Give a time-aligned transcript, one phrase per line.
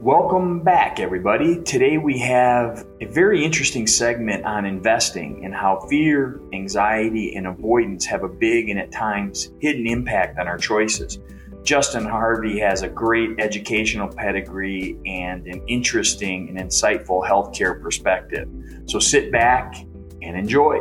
[0.00, 1.62] Welcome back, everybody.
[1.62, 8.04] Today we have a very interesting segment on investing and how fear, anxiety, and avoidance
[8.04, 11.18] have a big and at times hidden impact on our choices.
[11.62, 18.48] Justin Harvey has a great educational pedigree and an interesting and insightful healthcare perspective.
[18.84, 19.76] So sit back
[20.20, 20.78] and enjoy.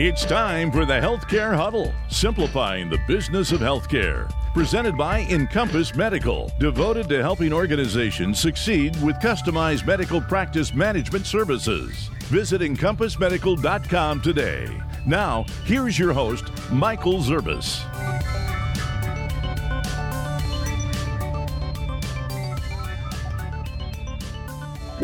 [0.00, 4.30] It's time for the Healthcare Huddle, simplifying the business of healthcare.
[4.54, 12.10] Presented by Encompass Medical, devoted to helping organizations succeed with customized medical practice management services.
[12.26, 14.68] Visit encompassmedical.com today.
[15.04, 17.82] Now, here's your host, Michael Zerbis.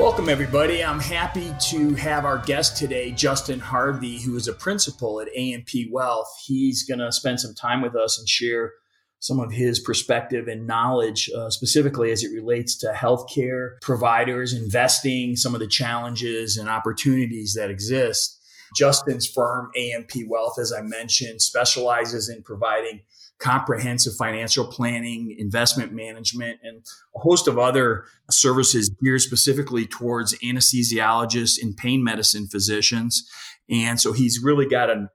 [0.05, 0.85] Welcome, everybody.
[0.85, 5.71] I'm happy to have our guest today, Justin Harvey, who is a principal at AMP
[5.91, 6.29] Wealth.
[6.45, 8.73] He's going to spend some time with us and share
[9.21, 15.37] some of his perspective and knowledge, uh, specifically as it relates to healthcare providers, investing,
[15.37, 18.39] some of the challenges and opportunities that exist.
[18.77, 23.01] Justin's firm, AMP Wealth, as I mentioned, specializes in providing
[23.41, 26.83] comprehensive financial planning, investment management, and
[27.17, 33.29] a host of other services geared specifically towards anesthesiologists and pain medicine physicians.
[33.69, 35.09] And so he's really got a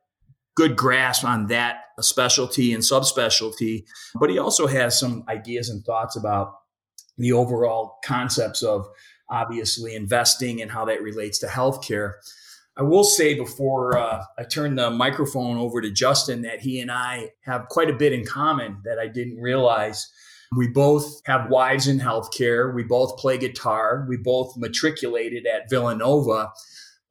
[0.56, 3.86] good grasp on that specialty and subspecialty,
[4.20, 6.54] but he also has some ideas and thoughts about
[7.18, 8.88] the overall concepts of
[9.30, 12.14] obviously investing and how that relates to healthcare.
[12.80, 16.90] I will say before uh, I turn the microphone over to Justin that he and
[16.90, 20.10] I have quite a bit in common that I didn't realize.
[20.56, 22.74] We both have wives in healthcare.
[22.74, 24.06] We both play guitar.
[24.08, 26.54] We both matriculated at Villanova.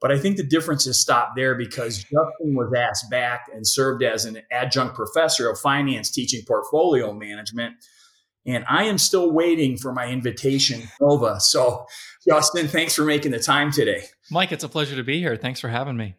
[0.00, 4.24] But I think the differences stop there because Justin was asked back and served as
[4.24, 7.74] an adjunct professor of finance teaching portfolio management.
[8.48, 11.38] And I am still waiting for my invitation, Nova.
[11.38, 11.84] So,
[12.26, 14.04] Justin, thanks for making the time today.
[14.30, 15.36] Mike, it's a pleasure to be here.
[15.36, 16.16] Thanks for having me.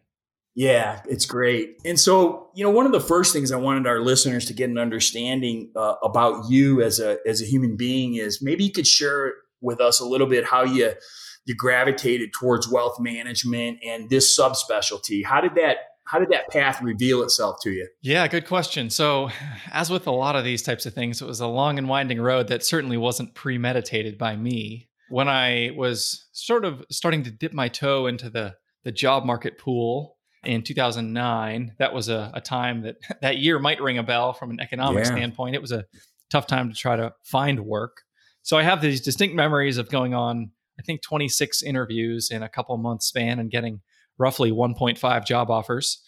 [0.54, 1.76] Yeah, it's great.
[1.84, 4.70] And so, you know, one of the first things I wanted our listeners to get
[4.70, 8.86] an understanding uh, about you as a as a human being is maybe you could
[8.86, 10.92] share with us a little bit how you
[11.46, 15.24] you gravitated towards wealth management and this subspecialty.
[15.24, 15.78] How did that
[16.10, 17.88] how did that path reveal itself to you?
[18.02, 18.90] Yeah, good question.
[18.90, 19.30] So,
[19.72, 22.20] as with a lot of these types of things, it was a long and winding
[22.20, 27.52] road that certainly wasn't premeditated by me when I was sort of starting to dip
[27.52, 32.82] my toe into the the job market pool in 2009, that was a, a time
[32.82, 35.10] that that year might ring a bell from an economic yeah.
[35.10, 35.54] standpoint.
[35.54, 35.84] It was a
[36.30, 38.02] tough time to try to find work.
[38.42, 42.48] So I have these distinct memories of going on, I think, 26 interviews in a
[42.48, 43.82] couple months span and getting
[44.20, 46.00] roughly 1.5 job offers.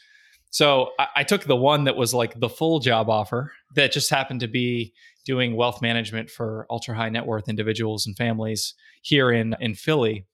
[0.51, 4.11] So I, I took the one that was like the full job offer that just
[4.11, 4.93] happened to be
[5.25, 10.27] doing wealth management for ultra high net worth individuals and families here in in Philly,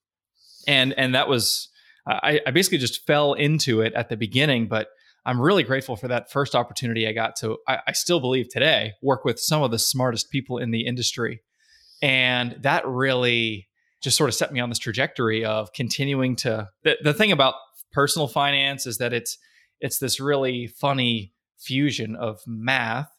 [0.66, 1.68] and and that was
[2.06, 4.88] I, I basically just fell into it at the beginning, but
[5.24, 7.58] I'm really grateful for that first opportunity I got to.
[7.68, 11.42] I, I still believe today work with some of the smartest people in the industry,
[12.02, 13.68] and that really
[14.00, 16.68] just sort of set me on this trajectory of continuing to.
[16.82, 17.54] The, the thing about
[17.92, 19.38] personal finance is that it's
[19.80, 23.10] it's this really funny fusion of math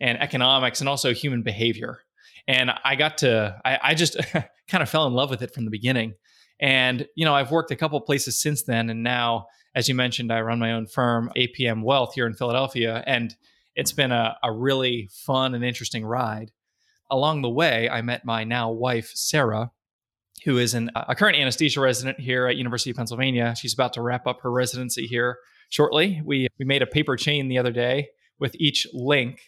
[0.00, 2.00] and economics and also human behavior.
[2.46, 4.16] And I got to, I, I just
[4.68, 6.14] kind of fell in love with it from the beginning.
[6.60, 8.90] And, you know, I've worked a couple places since then.
[8.90, 13.02] And now, as you mentioned, I run my own firm, APM Wealth, here in Philadelphia.
[13.06, 13.34] And
[13.74, 16.52] it's been a, a really fun and interesting ride.
[17.10, 19.72] Along the way, I met my now wife, Sarah,
[20.44, 23.54] who is an, a current anesthesia resident here at University of Pennsylvania.
[23.56, 25.38] She's about to wrap up her residency here
[25.70, 26.20] shortly.
[26.24, 28.08] We, we made a paper chain the other day
[28.38, 29.40] with each link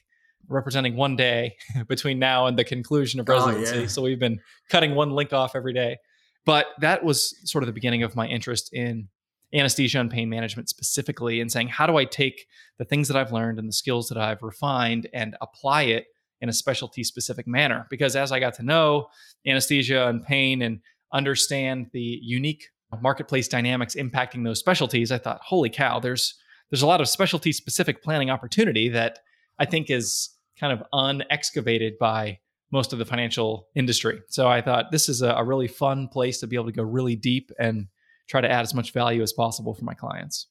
[0.49, 1.57] representing one day
[1.89, 3.77] between now and the conclusion of oh, residency.
[3.77, 3.87] Oh, yeah.
[3.89, 5.97] So we've been cutting one link off every day.
[6.45, 9.09] But that was sort of the beginning of my interest in
[9.53, 12.47] anesthesia and pain management specifically and saying, how do I take
[12.79, 16.07] the things that I've learned and the skills that I've refined and apply it
[16.41, 17.87] in a specialty specific manner?
[17.91, 19.09] Because as I got to know
[19.47, 20.81] anesthesia and pain and
[21.13, 22.69] understand the unique
[23.01, 26.35] marketplace dynamics impacting those specialties, I thought, holy cow, there's
[26.71, 29.21] there's a lot of specialty specific planning opportunity that
[29.59, 32.41] I think is kind of unexcavated by
[32.73, 34.21] most of the financial industry.
[34.29, 36.83] So I thought this is a, a, really fun place to be able to go
[36.83, 37.87] really deep and
[38.29, 40.49] try to add as much value as possible for my clients.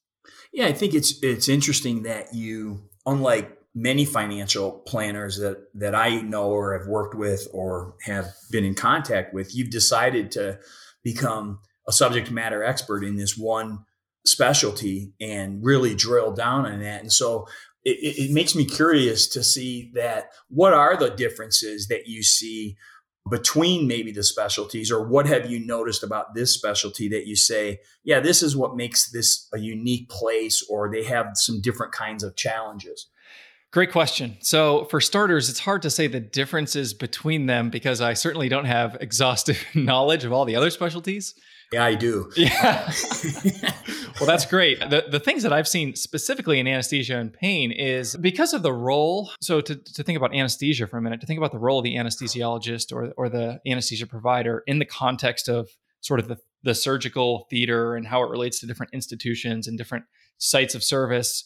[0.52, 6.22] Yeah, I think it's it's interesting that you, unlike many financial planners that that I
[6.22, 10.58] know or have worked with or have been in contact with, you've decided to
[11.04, 13.84] become a subject matter expert in this one
[14.24, 17.02] specialty and really drill down on that.
[17.02, 17.46] And so
[17.84, 22.76] it, it, makes me curious to see that what are the differences that you see
[23.30, 27.80] between maybe the specialties or what have you noticed about this specialty that you say
[28.04, 32.22] yeah this is what makes this a unique place or they have some different kinds
[32.22, 33.08] of challenges
[33.72, 34.36] Great question.
[34.40, 38.64] So, for starters, it's hard to say the differences between them because I certainly don't
[38.64, 41.34] have exhaustive knowledge of all the other specialties.
[41.72, 42.30] Yeah, I do.
[42.36, 42.90] Yeah.
[44.20, 44.78] well, that's great.
[44.78, 48.72] The, the things that I've seen specifically in anesthesia and pain is because of the
[48.72, 49.30] role.
[49.40, 51.84] So, to, to think about anesthesia for a minute, to think about the role of
[51.84, 55.68] the anesthesiologist or, or the anesthesia provider in the context of
[56.00, 60.04] sort of the, the surgical theater and how it relates to different institutions and different
[60.38, 61.44] sites of service,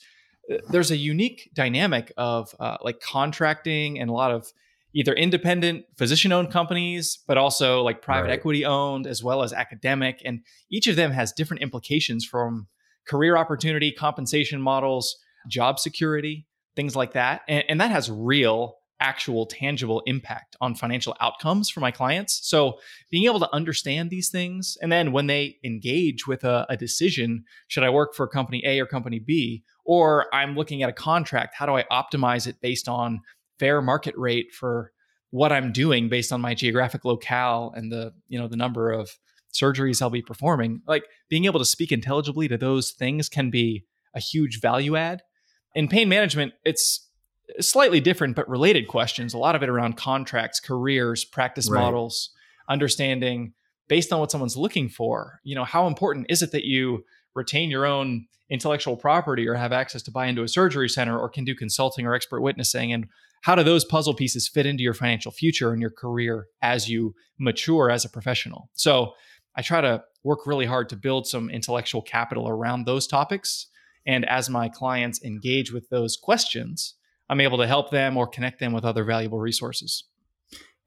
[0.69, 4.53] there's a unique dynamic of uh, like contracting and a lot of
[4.93, 8.39] either independent physician owned companies, but also like private right.
[8.39, 10.21] equity owned as well as academic.
[10.25, 12.67] And each of them has different implications from
[13.07, 15.17] career opportunity, compensation models,
[15.49, 17.43] job security, things like that.
[17.49, 22.41] And, and that has real, actual, tangible impact on financial outcomes for my clients.
[22.43, 22.79] So
[23.11, 27.45] being able to understand these things, and then when they engage with a, a decision,
[27.69, 29.65] should I work for company A or company B?
[29.85, 33.21] Or I'm looking at a contract, how do I optimize it based on
[33.59, 34.93] fair market rate for
[35.31, 39.11] what I'm doing based on my geographic locale and the you know the number of
[39.53, 40.83] surgeries I'll be performing.
[40.87, 45.23] Like being able to speak intelligibly to those things can be a huge value add.
[45.75, 47.09] In pain management, it's
[47.61, 49.35] slightly different but related questions.
[49.35, 51.81] A lot of it around contracts, careers, practice right.
[51.81, 52.31] models,
[52.69, 53.55] understanding
[53.89, 55.41] based on what someone's looking for.
[55.43, 57.05] You know, how important is it that you
[57.35, 61.29] retain your own intellectual property or have access to buy into a surgery center or
[61.29, 63.07] can do consulting or expert witnessing and
[63.43, 67.15] how do those puzzle pieces fit into your financial future and your career as you
[67.39, 68.69] mature as a professional?
[68.75, 69.15] So
[69.57, 73.69] I try to work really hard to build some intellectual capital around those topics.
[74.07, 76.95] And as my clients engage with those questions,
[77.31, 80.05] I'm able to help them or connect them with other valuable resources.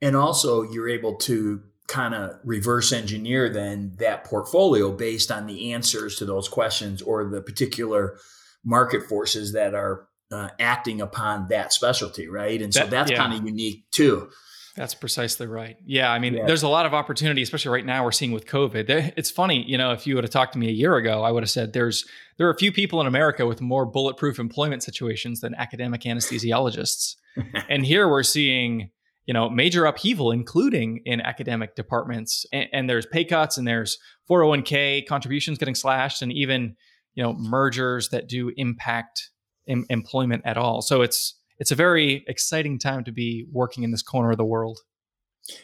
[0.02, 5.72] And also, you're able to kind of reverse engineer then that portfolio based on the
[5.72, 8.18] answers to those questions or the particular
[8.62, 12.60] market forces that are uh, acting upon that specialty, right?
[12.60, 13.16] And so that, that's yeah.
[13.16, 14.30] kind of unique too.
[14.76, 15.76] That's precisely right.
[15.86, 16.46] Yeah, I mean, yeah.
[16.46, 18.02] there's a lot of opportunity, especially right now.
[18.02, 19.12] We're seeing with COVID.
[19.16, 21.30] It's funny, you know, if you would have talked to me a year ago, I
[21.30, 22.04] would have said there's
[22.38, 27.14] there are a few people in America with more bulletproof employment situations than academic anesthesiologists,
[27.68, 28.90] and here we're seeing
[29.26, 32.44] you know major upheaval, including in academic departments.
[32.52, 33.98] And, and there's pay cuts, and there's
[34.28, 36.74] 401k contributions getting slashed, and even
[37.14, 39.30] you know mergers that do impact
[39.68, 40.82] em- employment at all.
[40.82, 44.44] So it's it's a very exciting time to be working in this corner of the
[44.44, 44.80] world.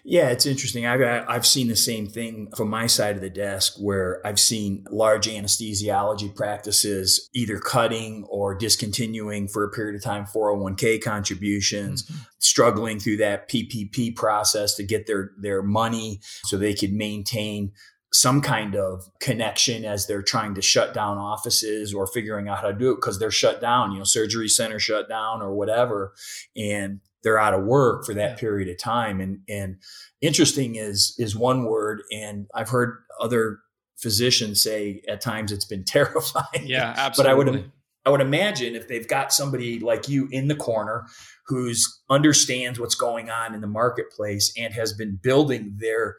[0.04, 0.84] Yeah, it's interesting.
[0.84, 4.84] I've I've seen the same thing from my side of the desk, where I've seen
[4.90, 12.20] large anesthesiology practices either cutting or discontinuing for a period of time 401k contributions, mm-hmm.
[12.38, 17.72] struggling through that PPP process to get their their money so they could maintain
[18.12, 22.66] some kind of connection as they're trying to shut down offices or figuring out how
[22.66, 26.12] to do it because they're shut down, you know, surgery center shut down or whatever.
[26.56, 28.36] And they're out of work for that yeah.
[28.36, 29.20] period of time.
[29.20, 29.76] And and
[30.20, 32.02] interesting is is one word.
[32.12, 33.60] And I've heard other
[33.96, 36.64] physicians say at times it's been terrifying.
[36.66, 37.22] Yeah, absolutely.
[37.22, 37.70] but I would
[38.06, 41.06] I would imagine if they've got somebody like you in the corner
[41.46, 46.16] who's understands what's going on in the marketplace and has been building their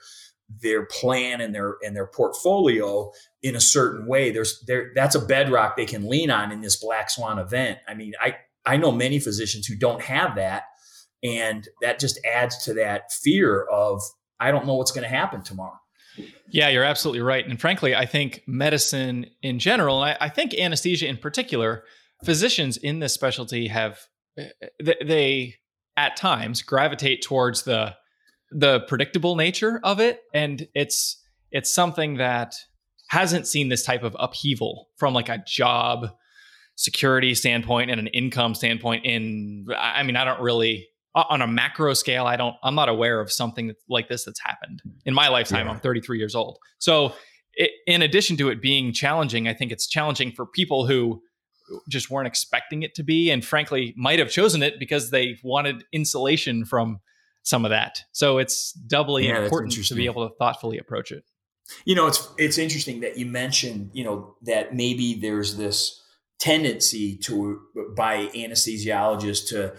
[0.60, 4.32] their plan and their and their portfolio in a certain way.
[4.32, 7.80] There's there that's a bedrock they can lean on in this black swan event.
[7.88, 10.64] I mean i i know many physicians who don't have that
[11.24, 14.02] and that just adds to that fear of
[14.40, 15.78] i don't know what's going to happen tomorrow.
[16.50, 17.48] Yeah you're absolutely right.
[17.48, 21.84] And frankly i think medicine in general and I, I think anesthesia in particular
[22.24, 24.00] physicians in this specialty have
[24.38, 24.50] eh,
[24.86, 25.56] eh, they
[25.98, 27.96] at times gravitate towards the
[28.52, 31.18] the predictable nature of it and it's
[31.52, 32.56] it's something that
[33.10, 36.10] hasn't seen this type of upheaval from like a job
[36.76, 41.94] security standpoint and an income standpoint in i mean i don't really on a macro
[41.94, 45.66] scale i don't i'm not aware of something like this that's happened in my lifetime
[45.66, 45.72] yeah.
[45.72, 47.14] i'm 33 years old so
[47.54, 51.22] it, in addition to it being challenging i think it's challenging for people who
[51.88, 55.84] just weren't expecting it to be and frankly might have chosen it because they wanted
[55.94, 57.00] insulation from
[57.44, 58.04] some of that.
[58.12, 61.24] So it's doubly yeah, important to be able to thoughtfully approach it.
[61.86, 66.02] You know, it's it's interesting that you mentioned, you know, that maybe there's this
[66.40, 67.62] tendency to
[67.96, 69.74] by anesthesiologists to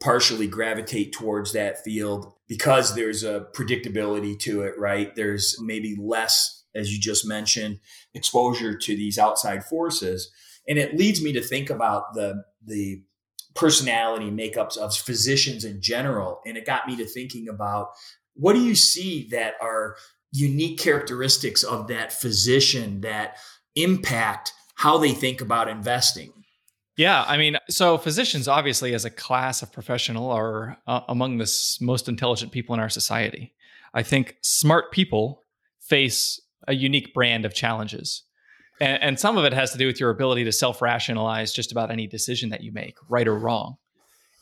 [0.00, 5.14] partially gravitate towards that field because there's a predictability to it, right?
[5.16, 7.80] There's maybe less as you just mentioned,
[8.14, 10.30] exposure to these outside forces.
[10.66, 13.02] And it leads me to think about the, the
[13.58, 16.40] personality makeups of physicians in general.
[16.46, 17.90] And it got me to thinking about
[18.34, 19.96] what do you see that are
[20.30, 23.36] unique characteristics of that physician that
[23.74, 26.32] impact how they think about investing?
[26.96, 31.78] Yeah, I mean, so physicians obviously, as a class of professional, are uh, among the
[31.80, 33.54] most intelligent people in our society.
[33.94, 35.42] I think smart people
[35.80, 38.24] face a unique brand of challenges.
[38.80, 41.72] And, and some of it has to do with your ability to self rationalize just
[41.72, 43.76] about any decision that you make, right or wrong.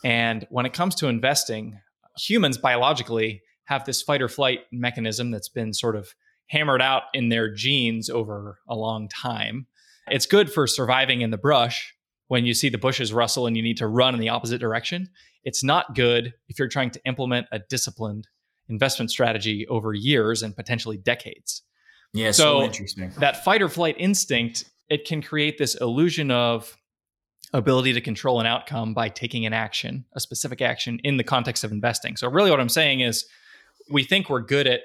[0.04, 1.78] And when it comes to investing,
[2.18, 6.14] humans biologically have this fight or flight mechanism that's been sort of
[6.48, 9.66] hammered out in their genes over a long time.
[10.08, 11.92] It's good for surviving in the brush
[12.28, 15.08] when you see the bushes rustle and you need to run in the opposite direction.
[15.44, 18.28] It's not good if you're trying to implement a disciplined
[18.68, 21.62] investment strategy over years and potentially decades.
[22.16, 23.12] Yeah, so, so interesting.
[23.18, 26.76] That fight or flight instinct, it can create this illusion of
[27.52, 31.64] ability to control an outcome by taking an action, a specific action in the context
[31.64, 32.16] of investing.
[32.16, 33.26] So really what I'm saying is
[33.90, 34.80] we think we're good at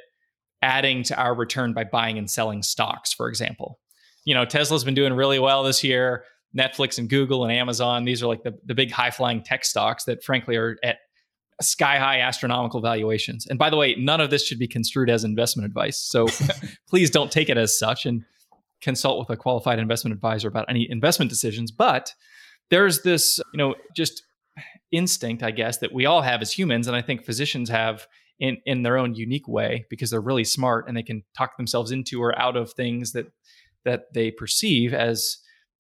[0.62, 3.80] adding to our return by buying and selling stocks, for example.
[4.26, 6.24] You know, Tesla's been doing really well this year.
[6.56, 10.04] Netflix and Google and Amazon, these are like the, the big high flying tech stocks
[10.04, 10.98] that frankly are at
[11.64, 13.48] sky high astronomical valuations.
[13.48, 15.98] And by the way, none of this should be construed as investment advice.
[15.98, 16.28] So
[16.90, 18.24] please don't take it as such and
[18.82, 21.72] consult with a qualified investment advisor about any investment decisions.
[21.72, 22.14] But
[22.70, 24.24] there's this, you know, just
[24.92, 26.88] instinct, I guess, that we all have as humans.
[26.88, 28.08] And I think physicians have
[28.40, 31.92] in, in their own unique way because they're really smart and they can talk themselves
[31.92, 33.28] into or out of things that
[33.84, 35.38] that they perceive as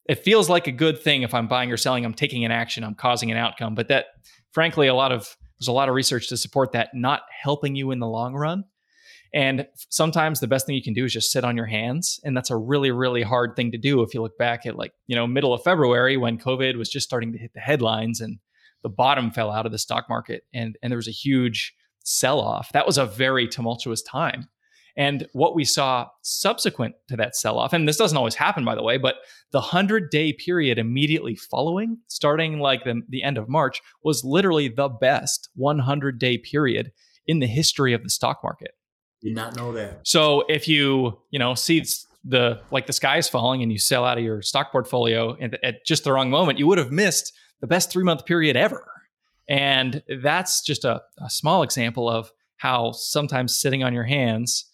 [0.09, 2.83] it feels like a good thing if I'm buying or selling, I'm taking an action,
[2.83, 3.75] I'm causing an outcome.
[3.75, 4.07] But that
[4.51, 7.91] frankly, a lot of there's a lot of research to support that not helping you
[7.91, 8.63] in the long run.
[9.32, 12.20] And sometimes the best thing you can do is just sit on your hands.
[12.24, 14.91] And that's a really, really hard thing to do if you look back at like,
[15.06, 18.39] you know, middle of February when COVID was just starting to hit the headlines and
[18.82, 22.39] the bottom fell out of the stock market and, and there was a huge sell
[22.39, 22.72] off.
[22.74, 24.50] That was a very tumultuous time.
[24.98, 28.75] And what we saw subsequent to that sell off, and this doesn't always happen, by
[28.75, 29.15] the way, but
[29.51, 34.67] the 100 day period immediately following, starting like the, the end of March, was literally
[34.67, 36.91] the best 100 day period
[37.27, 38.71] in the history of the stock market.
[39.21, 40.00] Did not know that.
[40.03, 41.83] So if you, you know, see
[42.24, 45.63] the like the sky is falling and you sell out of your stock portfolio at,
[45.63, 48.86] at just the wrong moment, you would have missed the best three month period ever.
[49.48, 54.70] And that's just a, a small example of how sometimes sitting on your hands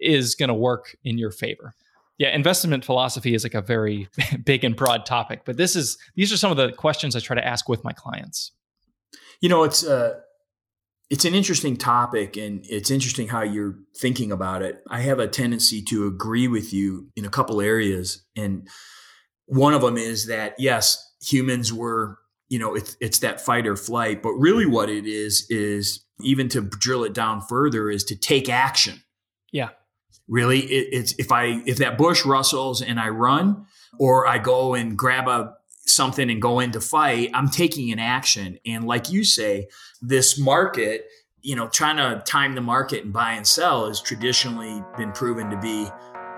[0.00, 1.74] is going to work in your favor.
[2.18, 4.08] Yeah, investment philosophy is like a very
[4.44, 7.36] big and broad topic, but this is these are some of the questions I try
[7.36, 8.52] to ask with my clients.
[9.40, 10.14] You know, it's uh
[11.10, 14.82] it's an interesting topic and it's interesting how you're thinking about it.
[14.90, 18.68] I have a tendency to agree with you in a couple areas and
[19.46, 22.18] one of them is that yes, humans were,
[22.48, 26.48] you know, it's it's that fight or flight, but really what it is is even
[26.50, 29.02] to drill it down further is to take action
[29.52, 29.70] yeah.
[30.26, 33.66] Really, it, it's if I if that bush rustles and I run,
[33.98, 35.54] or I go and grab a
[35.86, 38.58] something and go into fight, I'm taking an action.
[38.66, 39.68] And like you say,
[40.02, 41.06] this market,
[41.40, 45.48] you know, trying to time the market and buy and sell has traditionally been proven
[45.50, 45.88] to be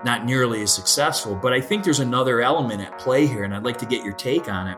[0.05, 1.35] not nearly as successful.
[1.35, 4.13] But I think there's another element at play here, and I'd like to get your
[4.13, 4.77] take on it.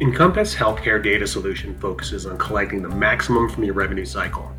[0.00, 4.55] Encompass Healthcare Data Solution focuses on collecting the maximum from your revenue cycle.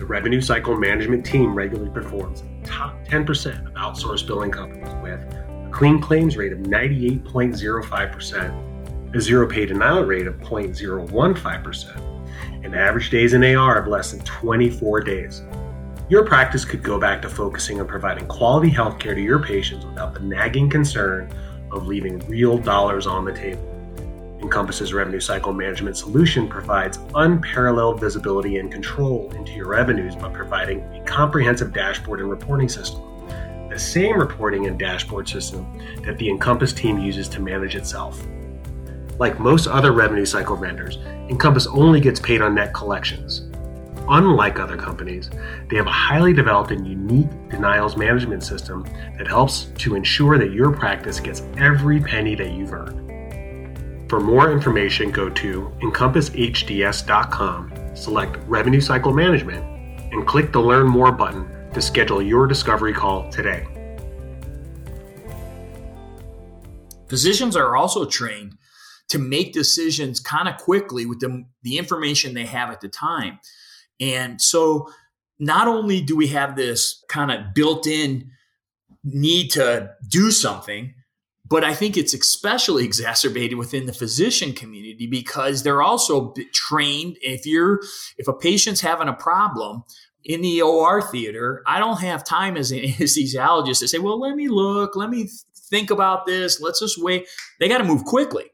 [0.00, 5.68] The revenue cycle management team regularly performs top 10% of outsourced billing companies with a
[5.70, 13.34] clean claims rate of 98.05%, a zero pay denial rate of 0.015%, and average days
[13.34, 15.42] in AR of less than 24 days.
[16.08, 20.14] Your practice could go back to focusing on providing quality healthcare to your patients without
[20.14, 21.30] the nagging concern
[21.70, 23.69] of leaving real dollars on the table.
[24.42, 30.80] Encompass's revenue cycle management solution provides unparalleled visibility and control into your revenues by providing
[30.94, 33.02] a comprehensive dashboard and reporting system.
[33.68, 38.20] The same reporting and dashboard system that the Encompass team uses to manage itself.
[39.18, 40.96] Like most other revenue cycle vendors,
[41.28, 43.42] Encompass only gets paid on net collections.
[44.08, 45.30] Unlike other companies,
[45.68, 48.84] they have a highly developed and unique denials management system
[49.18, 53.09] that helps to ensure that your practice gets every penny that you've earned.
[54.10, 59.64] For more information, go to encompassHDS.com, select Revenue Cycle Management,
[60.12, 63.68] and click the Learn More button to schedule your discovery call today.
[67.08, 68.56] Physicians are also trained
[69.10, 73.38] to make decisions kind of quickly with the, the information they have at the time.
[74.00, 74.88] And so
[75.38, 78.32] not only do we have this kind of built in
[79.04, 80.94] need to do something,
[81.50, 87.18] but I think it's especially exacerbated within the physician community because they're also trained.
[87.22, 87.80] If you're,
[88.16, 89.82] if a patient's having a problem
[90.24, 94.36] in the OR theater, I don't have time as an anesthesiologist to say, well, let
[94.36, 95.28] me look, let me
[95.68, 97.26] think about this, let's just wait.
[97.58, 98.44] They got to move quickly.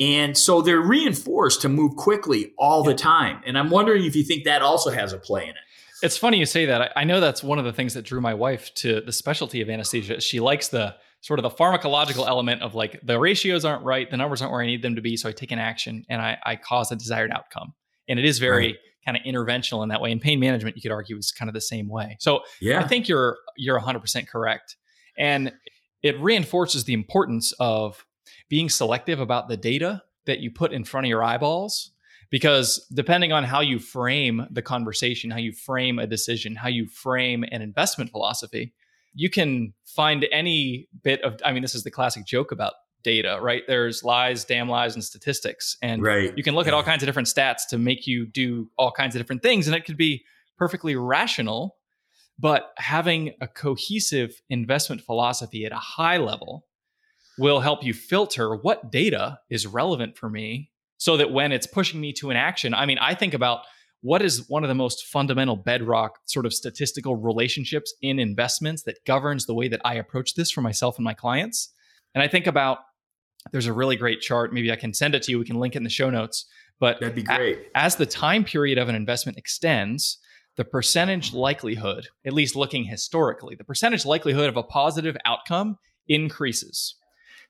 [0.00, 3.42] And so they're reinforced to move quickly all the time.
[3.46, 5.56] And I'm wondering if you think that also has a play in it.
[6.02, 6.92] It's funny you say that.
[6.96, 9.70] I know that's one of the things that drew my wife to the specialty of
[9.70, 10.20] anesthesia.
[10.20, 14.16] She likes the sort of the pharmacological element of like the ratios aren't right, the
[14.18, 16.36] numbers aren't where I need them to be, so I take an action and I,
[16.44, 17.72] I cause a desired outcome.
[18.06, 18.76] And it is very right.
[19.06, 20.12] kind of interventional in that way.
[20.12, 22.18] And pain management, you could argue, is kind of the same way.
[22.20, 22.78] So yeah.
[22.78, 24.76] I think you're you're 100% correct,
[25.16, 25.50] and
[26.02, 28.04] it reinforces the importance of
[28.50, 31.92] being selective about the data that you put in front of your eyeballs
[32.28, 36.86] because depending on how you frame the conversation, how you frame a decision, how you
[36.86, 38.74] frame an investment philosophy,
[39.14, 43.38] you can find any bit of i mean this is the classic joke about data
[43.40, 46.36] right there's lies damn lies and statistics and right.
[46.36, 46.72] you can look yeah.
[46.72, 49.66] at all kinds of different stats to make you do all kinds of different things
[49.66, 50.24] and it could be
[50.56, 51.76] perfectly rational
[52.38, 56.66] but having a cohesive investment philosophy at a high level
[57.38, 62.00] will help you filter what data is relevant for me so that when it's pushing
[62.00, 63.60] me to an action i mean i think about
[64.04, 69.02] what is one of the most fundamental bedrock sort of statistical relationships in investments that
[69.06, 71.72] governs the way that I approach this for myself and my clients.
[72.14, 72.80] And I think about
[73.50, 74.52] there's a really great chart.
[74.52, 75.38] Maybe I can send it to you.
[75.38, 76.44] We can link it in the show notes.
[76.78, 77.58] But that'd be great.
[77.74, 80.18] A, as the time period of an investment extends,
[80.56, 86.96] the percentage likelihood, at least looking historically, the percentage likelihood of a positive outcome increases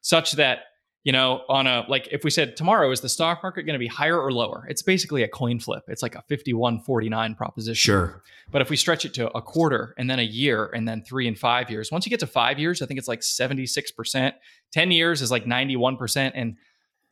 [0.02, 0.58] such that
[1.04, 3.78] you know, on a like if we said tomorrow is the stock market going to
[3.78, 4.66] be higher or lower?
[4.68, 5.84] It's basically a coin flip.
[5.87, 7.75] It's like a 51-49 proposition.
[7.75, 8.23] Sure.
[8.50, 11.28] But if we stretch it to a quarter and then a year and then 3
[11.28, 14.32] and 5 years, once you get to 5 years, I think it's like 76%.
[14.73, 16.56] 10 years is like 91% and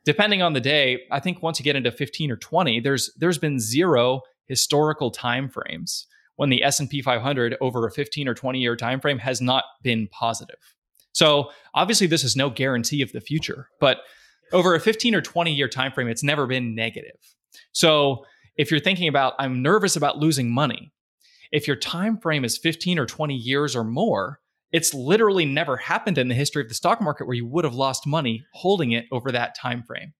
[0.05, 3.37] depending on the day, I think once you get into 15 or 20, there's there's
[3.37, 8.75] been zero historical time frames when the S&P 500 over a 15 or 20 year
[8.75, 10.75] time frame has not been positive.
[11.13, 13.99] So obviously, this is no guarantee of the future, but
[14.51, 17.17] over a 15 or 20 year time frame, it's never been negative.
[17.71, 18.25] So
[18.57, 20.91] if you're thinking about, I'm nervous about losing money,
[21.51, 24.39] if your time frame is 15 or 20 years or more,
[24.71, 27.75] it's literally never happened in the history of the stock market where you would have
[27.75, 30.13] lost money holding it over that time frame.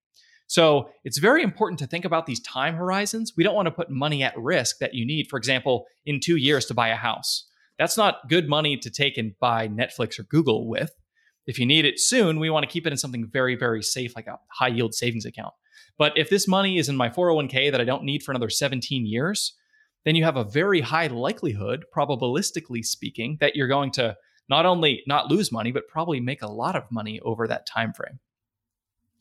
[0.45, 3.34] So it's very important to think about these time horizons.
[3.36, 6.36] We don't want to put money at risk that you need, for example, in two
[6.36, 7.47] years to buy a house.
[7.80, 10.92] That's not good money to take and buy Netflix or Google with.
[11.46, 14.16] If you need it soon, we want to keep it in something very, very safe,
[14.16, 15.54] like a high yield savings account.
[15.98, 19.06] But if this money is in my 401k that I don't need for another 17
[19.06, 19.56] years,
[20.06, 24.16] then you have a very high likelihood, probabilistically speaking, that you're going to
[24.50, 27.94] not only not lose money, but probably make a lot of money over that time
[27.94, 28.20] frame.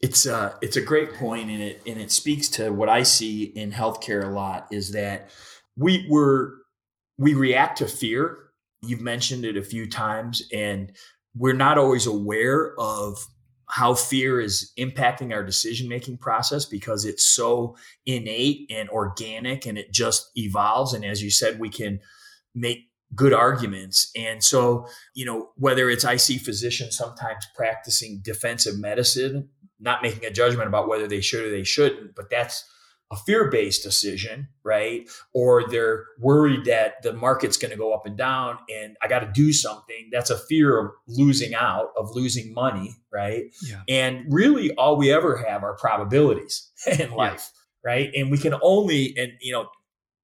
[0.00, 3.04] It's a uh, it's a great point, and it and it speaks to what I
[3.04, 5.30] see in healthcare a lot is that
[5.76, 6.61] we were
[7.18, 8.38] we react to fear.
[8.82, 10.92] You've mentioned it a few times, and
[11.34, 13.26] we're not always aware of
[13.68, 19.78] how fear is impacting our decision making process because it's so innate and organic and
[19.78, 20.92] it just evolves.
[20.92, 22.00] And as you said, we can
[22.54, 24.10] make good arguments.
[24.14, 29.48] And so, you know, whether it's I see physicians sometimes practicing defensive medicine,
[29.80, 32.64] not making a judgment about whether they should or they shouldn't, but that's
[33.12, 35.08] a fear based decision, right?
[35.34, 39.18] Or they're worried that the market's going to go up and down and I got
[39.20, 40.08] to do something.
[40.10, 43.44] That's a fear of losing out, of losing money, right?
[43.62, 43.82] Yeah.
[43.86, 47.50] And really, all we ever have are probabilities in life,
[47.84, 47.90] yeah.
[47.90, 48.10] right?
[48.16, 49.68] And we can only, and you know,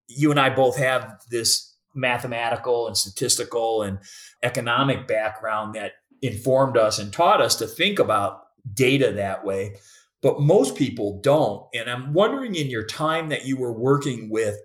[0.09, 3.99] you and I both have this mathematical and statistical and
[4.43, 9.75] economic background that informed us and taught us to think about data that way
[10.23, 11.67] but most people don't.
[11.75, 14.57] And I'm wondering in your time that you were working with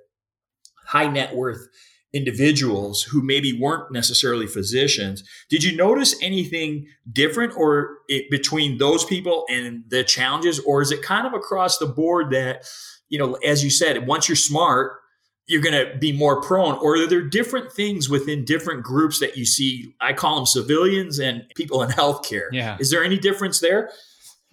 [0.85, 1.67] high net worth
[2.13, 9.03] individuals who maybe weren't necessarily physicians, did you notice anything different or it, between those
[9.03, 10.59] people and the challenges?
[10.59, 12.65] Or is it kind of across the board that,
[13.09, 14.99] you know, as you said, once you're smart,
[15.47, 16.75] you're going to be more prone?
[16.75, 19.95] Or are there different things within different groups that you see?
[19.99, 22.49] I call them civilians and people in healthcare.
[22.51, 22.77] Yeah.
[22.79, 23.89] Is there any difference there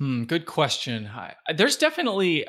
[0.01, 1.07] Hmm, good question.
[1.07, 2.47] I, there's definitely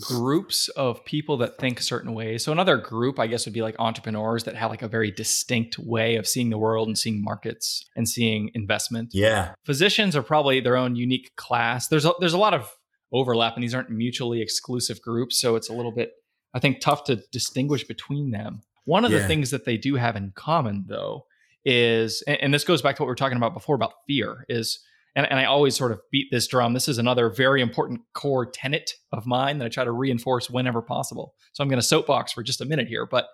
[0.00, 2.42] groups of people that think certain ways.
[2.42, 5.78] So another group, I guess, would be like entrepreneurs that have like a very distinct
[5.78, 9.10] way of seeing the world and seeing markets and seeing investment.
[9.12, 9.52] Yeah.
[9.66, 11.88] Physicians are probably their own unique class.
[11.88, 12.72] There's a, there's a lot of
[13.12, 16.12] overlap, and these aren't mutually exclusive groups, so it's a little bit,
[16.54, 18.62] I think, tough to distinguish between them.
[18.86, 19.18] One of Yeah.
[19.18, 21.26] the things that they do have in common, though,
[21.66, 24.46] is, and, and this goes back to what we were talking about before about fear,
[24.48, 24.80] is,
[25.16, 26.74] and, and I always sort of beat this drum.
[26.74, 30.82] This is another very important core tenet of mine that I try to reinforce whenever
[30.82, 31.34] possible.
[31.54, 33.26] So I'm going to soapbox for just a minute here, but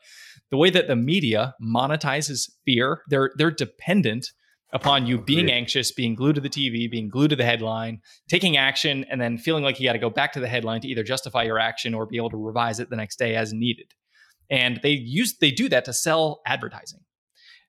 [0.51, 4.29] the way that the media monetizes fear, they're they're dependent
[4.73, 8.57] upon you being anxious, being glued to the TV, being glued to the headline, taking
[8.57, 11.03] action, and then feeling like you got to go back to the headline to either
[11.03, 13.93] justify your action or be able to revise it the next day as needed.
[14.51, 17.01] And they use they do that to sell advertising,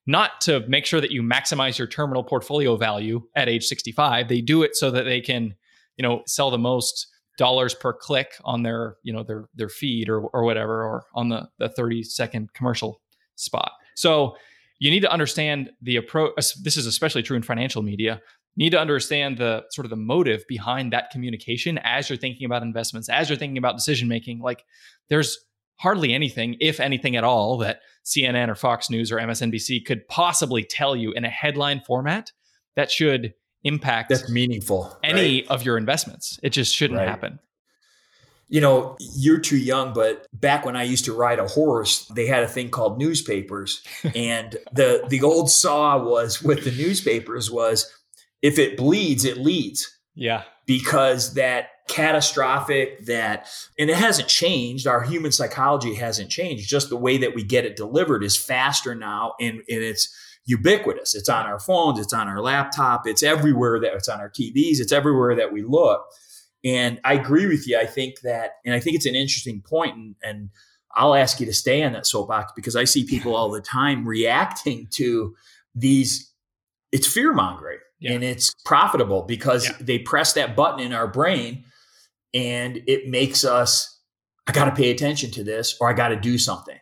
[0.06, 4.28] not to make sure that you maximize your terminal portfolio value at age 65.
[4.28, 5.54] They do it so that they can,
[5.96, 7.06] you know, sell the most
[7.38, 11.28] dollars per click on their, you know, their their feed or or whatever, or on
[11.28, 13.00] the the 30 second commercial
[13.36, 13.72] spot.
[13.94, 14.36] So
[14.78, 16.34] you need to understand the approach.
[16.36, 18.20] This is especially true in financial media.
[18.56, 22.62] Need to understand the sort of the motive behind that communication as you're thinking about
[22.62, 24.40] investments, as you're thinking about decision making.
[24.40, 24.64] Like
[25.08, 25.38] there's
[25.76, 30.62] hardly anything, if anything at all, that CNN or Fox News or MSNBC could possibly
[30.62, 32.32] tell you in a headline format
[32.76, 34.96] that should impact That's meaningful.
[35.02, 35.46] any right?
[35.50, 36.38] of your investments.
[36.42, 37.08] It just shouldn't Right.
[37.08, 37.38] happen.
[38.48, 42.26] You know, you're too young, but back when I used to ride a horse, they
[42.26, 43.82] had a thing called newspapers.
[44.14, 47.90] and the the old saw was with the newspapers was
[48.42, 49.90] if it bleeds, it leads.
[50.14, 50.42] Yeah.
[50.66, 53.46] Because that catastrophic that
[53.78, 54.86] and it hasn't changed.
[54.86, 56.68] Our human psychology hasn't changed.
[56.68, 60.14] Just the way that we get it delivered is faster now and, and it's
[60.46, 61.14] ubiquitous.
[61.14, 64.80] It's on our phones it's on our laptop it's everywhere that it's on our tvs
[64.80, 66.06] it's everywhere that we look.
[66.64, 67.78] And i agree with you.
[67.78, 70.50] I think that and i think it's an interesting point and, and
[70.94, 74.06] i'll ask you to stay on that soapbox because i see people all the time
[74.06, 75.34] reacting to
[75.74, 76.30] these
[76.92, 78.12] it's fear mongering Yeah.
[78.12, 79.76] and it's profitable because Yeah.
[79.80, 81.64] they press that button in our brain
[82.34, 83.98] and it makes us
[84.46, 86.78] i got to pay attention to this or i got to do something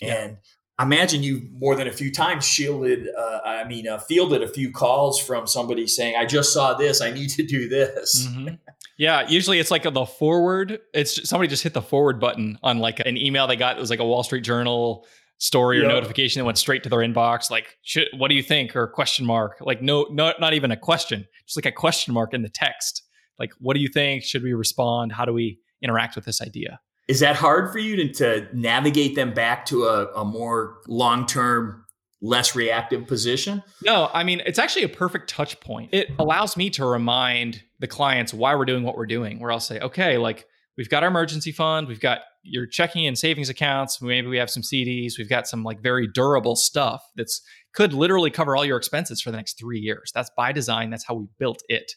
[0.00, 0.14] Yeah.
[0.24, 0.36] and
[0.78, 4.48] I imagine you more than a few times shielded uh, i mean uh, fielded a
[4.48, 8.58] few calls from somebody saying i just saw this i need to do this Mhm.
[8.96, 10.78] Yeah, usually it's like the forward.
[10.92, 13.76] It's somebody just hit the forward button on like an email they got.
[13.76, 15.04] It was like a Wall Street Journal
[15.38, 17.50] story or notification that went straight to their inbox.
[17.50, 18.74] Like, should, what do you think?
[18.74, 19.58] Or question mark.
[19.60, 21.26] Like, no, no, not even a question.
[21.46, 23.02] Just like a question mark in the text.
[23.38, 24.22] Like, what do you think?
[24.22, 25.12] Should we respond?
[25.12, 26.80] How do we interact with this idea?
[27.08, 31.84] is that hard for you to, to navigate them back to a, a more long-term
[32.22, 35.90] less reactive position No, I mean, it's actually a perfect touch point.
[35.92, 39.60] It allows me to remind the clients why we're doing what we're doing, where I'll
[39.60, 40.46] say, okay, like
[40.78, 44.50] we've got our emergency fund, we've got your checking and savings accounts, maybe we have
[44.50, 47.40] some CDs, we've got some like very durable stuff that's
[47.72, 50.12] could literally cover all your expenses for the next three years.
[50.14, 51.92] That's by design, that's how we built it.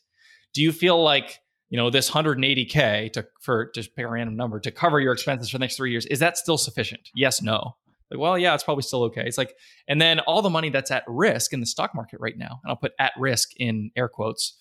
[0.53, 4.59] Do you feel like you know this 180k to for just pick a random number
[4.59, 7.75] to cover your expenses for the next three years is that still sufficient yes no
[8.09, 9.53] like well yeah it's probably still okay it's like
[9.87, 12.69] and then all the money that's at risk in the stock market right now and
[12.69, 14.57] i'll put at risk in air quotes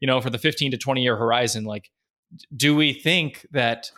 [0.00, 1.90] you know for the 15 to 20 year horizon like
[2.56, 3.90] do we think that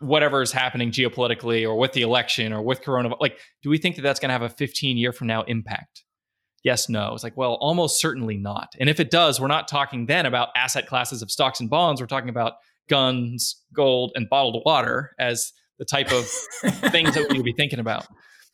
[0.00, 3.96] whatever is happening geopolitically or with the election or with corona like do we think
[3.96, 6.04] that that's going to have a 15 year from now impact?
[6.64, 7.12] Yes no.
[7.14, 8.74] It's like well almost certainly not.
[8.78, 12.00] And if it does we're not talking then about asset classes of stocks and bonds.
[12.00, 12.54] We're talking about
[12.88, 16.24] guns gold and bottled water as the type of
[16.90, 18.06] things that we would be thinking about.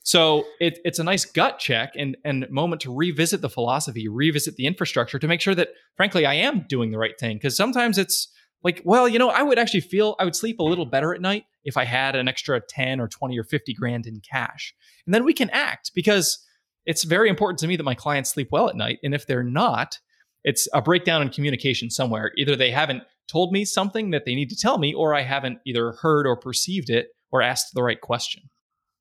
[0.05, 4.57] So it, it's a nice gut check and, and moment to revisit the philosophy revisit
[4.57, 7.37] the infrastructure to make sure that frankly i am doing the right thing.
[7.37, 8.29] Because sometimes it's
[8.63, 11.21] like well you know i would actually feel i would sleep a little better at
[11.21, 14.75] night if i had an extra 10 or 20 or 50 grand in cash
[15.07, 16.45] and then we can act because
[16.89, 18.99] it's very important to me that my clients sleep well at night.
[19.05, 19.99] And if they're not,
[20.43, 22.33] it's a breakdown in communication somewhere.
[22.39, 25.59] Either they haven't told me something that they need to tell me, or I haven't
[25.67, 28.45] either heard or perceived it or asked the right question.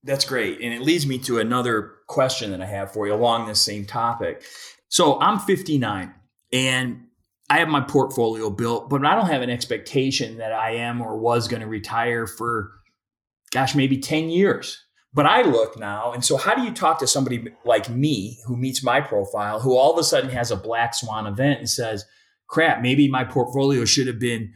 [0.04, 0.60] That's great.
[0.60, 3.86] And it leads me to another question that I have for you along this same
[3.86, 4.44] topic.
[4.90, 6.14] So I'm 59
[6.52, 7.07] and
[7.50, 11.18] I have my portfolio built, but I don't have an expectation that I am or
[11.18, 12.72] was going to retire for,
[13.52, 14.84] gosh, maybe 10 years.
[15.14, 18.58] But I look now, and so how do you talk to somebody like me who
[18.58, 22.06] meets my profile, who all of a sudden has a black swan event and says,
[22.48, 24.54] crap, maybe my portfolio should have been,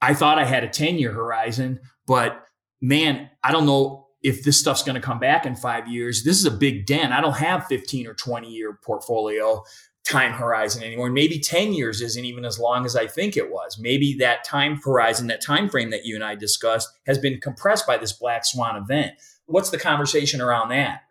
[0.00, 2.44] I thought I had a 10 year horizon, but
[2.80, 6.24] man, I don't know if this stuff's going to come back in five years.
[6.24, 7.12] This is a big dent.
[7.12, 9.62] I don't have 15 or 20 year portfolio
[10.08, 11.10] time horizon anymore.
[11.10, 13.78] Maybe 10 years isn't even as long as I think it was.
[13.78, 17.86] Maybe that time horizon, that time frame that you and I discussed has been compressed
[17.86, 19.12] by this black swan event.
[19.46, 21.02] What's the conversation around that?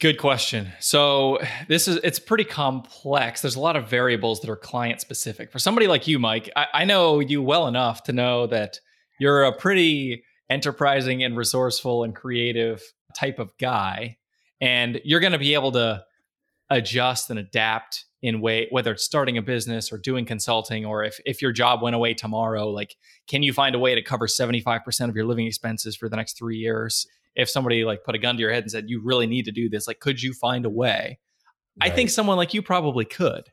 [0.00, 0.72] Good question.
[0.80, 3.42] So this is it's pretty complex.
[3.42, 5.52] There's a lot of variables that are client specific.
[5.52, 8.80] For somebody like you, Mike, I, I know you well enough to know that
[9.18, 12.82] you're a pretty enterprising and resourceful and creative
[13.14, 14.16] type of guy.
[14.62, 16.02] And you're going to be able to
[16.70, 21.18] adjust and adapt in way whether it's starting a business or doing consulting or if
[21.24, 22.96] if your job went away tomorrow like
[23.28, 26.38] can you find a way to cover 75% of your living expenses for the next
[26.38, 27.06] 3 years?
[27.34, 29.52] If somebody like put a gun to your head and said you really need to
[29.52, 31.18] do this like could you find a way?
[31.80, 31.90] Right.
[31.90, 33.44] i think someone like you probably could.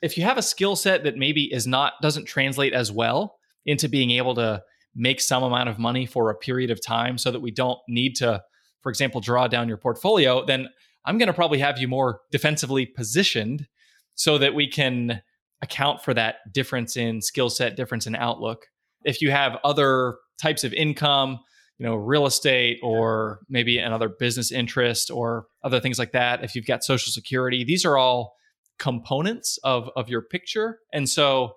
[0.00, 3.88] If you have a skill set that maybe is not doesn't translate as well into
[3.88, 4.62] being able to
[4.94, 8.16] make some amount of money for a period of time so that we don't need
[8.16, 8.42] to
[8.82, 10.68] for example draw down your portfolio then
[11.04, 13.66] i'm going to probably have you more defensively positioned
[14.14, 15.22] so that we can
[15.62, 18.66] account for that difference in skill set difference in outlook.
[19.04, 21.40] If you have other types of income
[21.78, 26.56] you know real estate or maybe another business interest or other things like that if
[26.56, 28.34] you've got social security these are all
[28.78, 30.78] components of of your picture.
[30.92, 31.54] And so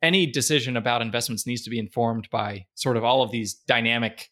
[0.00, 4.30] any decision about investments needs to be informed by sort of all of these dynamic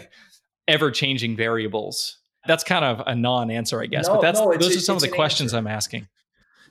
[0.68, 4.76] ever changing variables that's kind of a non-answer i guess no, but that's no, those
[4.76, 5.58] are some of the questions answer.
[5.58, 6.08] i'm asking.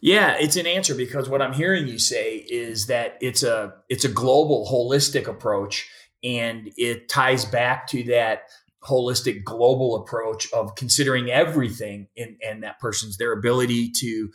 [0.01, 4.05] Yeah, it's an answer because what I'm hearing you say is that it's a it's
[4.05, 5.89] a global holistic approach
[6.23, 8.43] and it ties back to that
[8.81, 14.29] holistic global approach of considering everything in, and that person's their ability to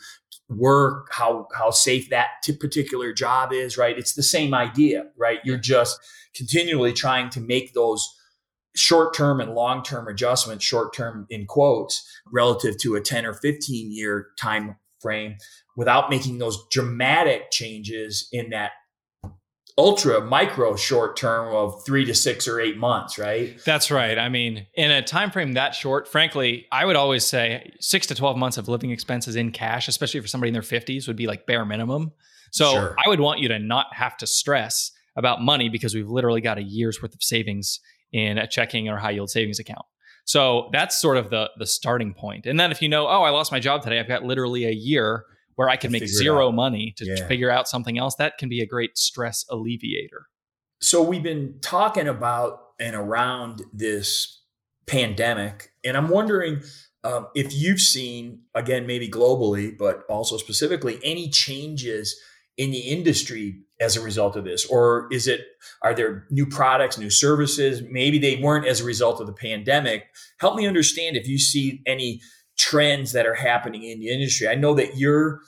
[0.49, 2.27] work how how safe that
[2.59, 3.97] particular job is right?
[3.97, 5.39] It's the same idea right?
[5.43, 5.99] You're just
[6.35, 8.07] continually trying to make those
[8.75, 14.75] short-term and long-term adjustments short-term in quotes relative to a 10 or 15 year time
[15.01, 15.37] frame
[15.77, 18.71] without making those dramatic changes in that
[19.77, 23.59] ultra micro short term of three to six or eight months right?
[23.65, 24.17] That's right.
[24.17, 28.15] I mean in a time frame that short frankly i would always say six to
[28.15, 31.27] 12 months of living expenses in cash especially for somebody in their 50s would be
[31.27, 32.11] like bare minimum.
[32.51, 32.95] So sure.
[33.05, 36.57] i would want you to not have to stress about money because we've literally got
[36.57, 37.79] a year's worth of savings
[38.15, 39.85] in a checking or high yield savings account
[40.23, 42.43] so that's sort of the the starting point.
[42.43, 44.65] point and then if you know oh i lost my job today i've got literally
[44.65, 45.25] a year
[45.55, 47.27] where I can make zero money to yeah.
[47.27, 50.27] figure out something else, that can be a great stress alleviator.
[50.81, 54.41] So we've been talking about and around this
[54.85, 56.61] pandemic, and I'm wondering
[57.05, 62.19] um, if you've seen, again, maybe globally, but also specifically, any changes
[62.57, 65.41] in the industry as a result of this or is it
[65.81, 70.05] are there new products new services maybe they weren't as a result of the pandemic
[70.39, 72.21] help me understand if you see any
[72.57, 74.47] trends that are happening in the industry.
[74.47, 75.41] I know that you're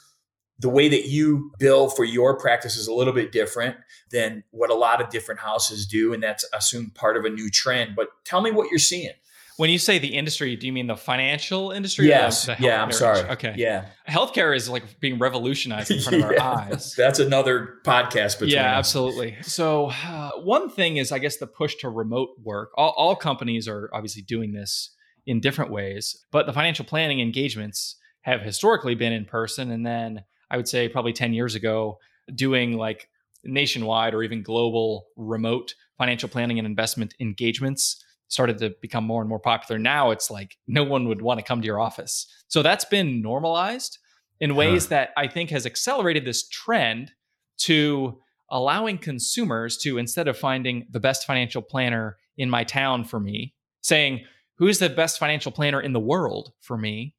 [0.60, 3.78] the way that you bill for your practice is a little bit different
[4.12, 7.50] than what a lot of different houses do, and that's assumed part of a new
[7.50, 7.96] trend.
[7.96, 9.14] But tell me what you're seeing.
[9.58, 12.08] When you say the industry, do you mean the financial industry?
[12.08, 12.48] Yes.
[12.60, 13.28] Yeah, I'm sorry.
[13.32, 13.56] Okay.
[13.58, 13.86] Yeah.
[14.08, 16.94] Healthcare is like being revolutionized in front of our eyes.
[16.96, 18.86] That's another podcast between Yeah, us.
[18.86, 19.36] absolutely.
[19.42, 22.70] So, uh, one thing is, I guess, the push to remote work.
[22.78, 24.92] All, all companies are obviously doing this
[25.26, 26.24] in different ways.
[26.32, 29.72] But the financial planning engagements have historically been in person.
[29.72, 31.98] And then I would say probably 10 years ago,
[32.34, 33.10] doing like
[33.44, 39.30] nationwide or even global remote financial planning and investment engagements started to become more and
[39.30, 39.80] more popular.
[39.80, 42.28] Now it's like no one would want to come to your office.
[42.48, 43.98] So that's been normalized
[44.40, 44.90] in ways huh.
[44.90, 47.12] that I think has accelerated this trend
[47.60, 53.20] to allowing consumers to, instead of finding the best financial planner in my town for
[53.20, 54.24] me, saying,
[54.56, 57.14] who's the best financial planner in the world for me?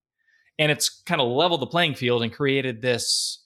[0.59, 3.45] And it's kind of leveled the playing field and created this,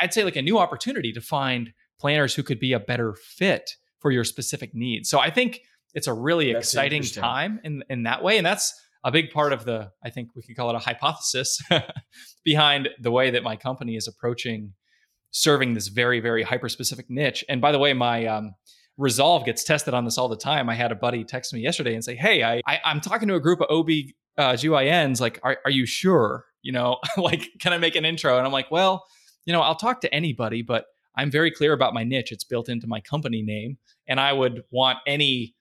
[0.00, 3.72] I'd say, like a new opportunity to find planners who could be a better fit
[3.98, 5.08] for your specific needs.
[5.08, 5.60] So I think
[5.96, 8.36] it's a really that's exciting time in, in that way.
[8.36, 11.58] And that's a big part of the, I think we could call it a hypothesis
[12.44, 14.74] behind the way that my company is approaching
[15.30, 17.44] serving this very, very hyper specific niche.
[17.48, 18.54] And by the way, my, um,
[18.98, 20.70] Resolve gets tested on this all the time.
[20.70, 23.34] I had a buddy text me yesterday and say, "Hey, I, I am talking to
[23.34, 23.90] a group of OB
[24.38, 25.20] uh, GYNs.
[25.20, 26.46] Like, are are you sure?
[26.62, 29.04] You know, like, can I make an intro?" And I'm like, "Well,
[29.44, 32.32] you know, I'll talk to anybody, but I'm very clear about my niche.
[32.32, 33.76] It's built into my company name,
[34.08, 35.55] and I would want any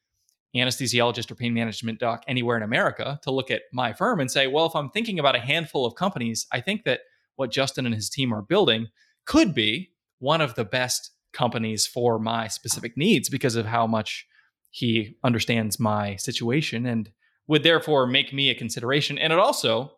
[0.56, 4.48] anesthesiologist or pain management doc anywhere in America to look at my firm and say,
[4.48, 7.02] well, if I'm thinking about a handful of companies, I think that
[7.36, 8.88] what Justin and his team are building
[9.26, 14.26] could be one of the best companies for my specific needs because of how much
[14.72, 17.12] he understands my situation and
[17.48, 19.18] would therefore make me a consideration.
[19.18, 19.92] And it also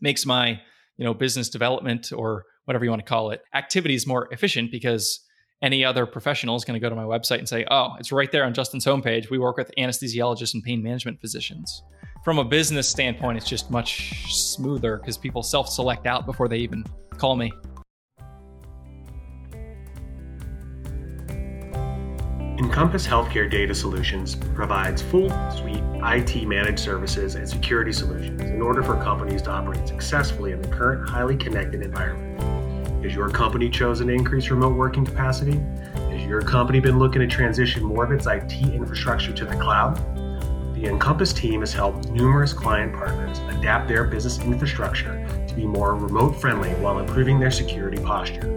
[0.00, 0.60] makes my
[0.96, 5.20] you know business development or whatever you want to call it activities more efficient because
[5.62, 8.30] any other professional is going to go to my website and say oh it's right
[8.32, 9.30] there on justin's homepage.
[9.30, 11.82] We work with anesthesiologists and pain management physicians.
[12.24, 16.84] From a business standpoint it's just much smoother because people self-select out before they even
[17.16, 17.52] call me.
[22.58, 28.82] Encompass Healthcare Data Solutions provides full suite IT managed services and security solutions in order
[28.82, 32.57] for companies to operate successfully in the current highly connected environment.
[33.02, 35.60] Has your company chosen to increase remote working capacity?
[36.10, 39.96] Has your company been looking to transition more of its IT infrastructure to the cloud?
[40.74, 45.94] The Encompass team has helped numerous client partners adapt their business infrastructure to be more
[45.94, 48.52] remote friendly while improving their security posture.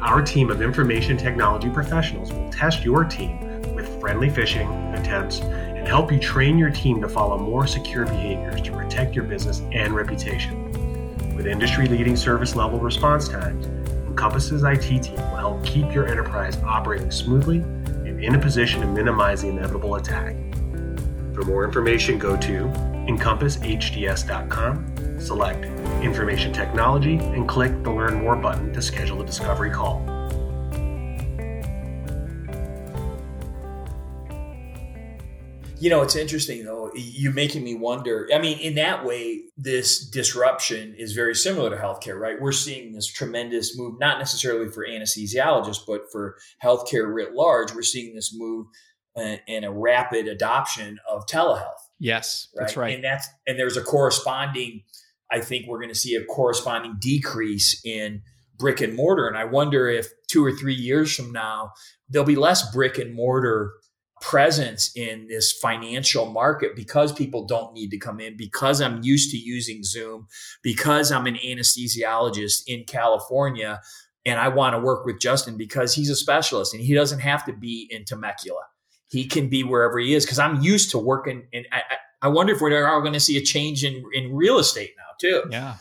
[0.00, 3.40] Our team of information technology professionals will test your team
[3.74, 8.62] with friendly phishing attempts and help you train your team to follow more secure behaviors
[8.62, 10.65] to protect your business and reputation.
[11.36, 13.66] With industry leading service level response times,
[14.06, 18.86] Encompass's IT team will help keep your enterprise operating smoothly and in a position to
[18.86, 20.34] minimize the inevitable attack.
[21.34, 22.64] For more information, go to
[23.06, 25.66] encompassHDS.com, select
[26.02, 30.00] Information Technology, and click the Learn More button to schedule a discovery call.
[35.78, 36.85] You know, it's interesting though.
[36.96, 38.28] You're making me wonder.
[38.34, 42.40] I mean, in that way, this disruption is very similar to healthcare, right?
[42.40, 47.74] We're seeing this tremendous move, not necessarily for anesthesiologists, but for healthcare writ large.
[47.74, 48.66] We're seeing this move
[49.16, 51.72] uh, and a rapid adoption of telehealth.
[51.98, 52.62] Yes, right?
[52.62, 52.94] that's right.
[52.94, 54.82] And that's and there's a corresponding.
[55.30, 58.22] I think we're going to see a corresponding decrease in
[58.58, 61.72] brick and mortar, and I wonder if two or three years from now
[62.08, 63.72] there'll be less brick and mortar
[64.28, 69.30] presence in this financial market because people don't need to come in because I'm used
[69.30, 70.26] to using Zoom
[70.62, 73.80] because I'm an anesthesiologist in California
[74.24, 77.44] and I want to work with Justin because he's a specialist and he doesn't have
[77.44, 78.62] to be in Temecula
[79.08, 81.46] he can be wherever he is because I'm used to working.
[81.52, 81.82] And I,
[82.22, 85.14] I wonder if we're all going to see a change in in real estate now
[85.20, 85.44] too.
[85.50, 85.76] Yeah.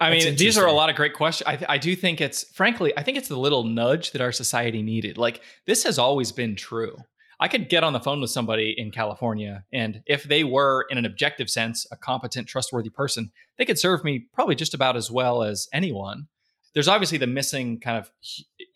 [0.00, 1.46] I mean, these are a lot of great questions.
[1.46, 4.82] I, I do think it's, frankly, I think it's the little nudge that our society
[4.82, 5.16] needed.
[5.16, 6.96] Like, this has always been true.
[7.42, 10.96] I could get on the phone with somebody in California, and if they were, in
[10.96, 15.10] an objective sense, a competent, trustworthy person, they could serve me probably just about as
[15.10, 16.28] well as anyone.
[16.72, 18.12] There's obviously the missing kind of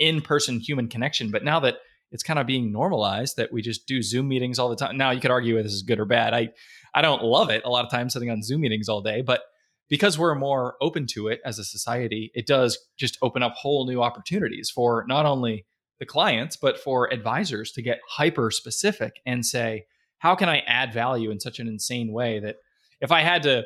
[0.01, 1.77] in person human connection, but now that
[2.11, 4.97] it's kind of being normalized that we just do Zoom meetings all the time.
[4.97, 6.35] Now you could argue this is good or bad.
[6.35, 6.49] I
[6.93, 9.43] I don't love it a lot of times sitting on Zoom meetings all day, but
[9.89, 13.87] because we're more open to it as a society, it does just open up whole
[13.87, 15.67] new opportunities for not only
[15.99, 19.87] the clients but for advisors to get hyper specific and say,
[20.19, 22.57] how can I add value in such an insane way that
[23.01, 23.65] if I had to,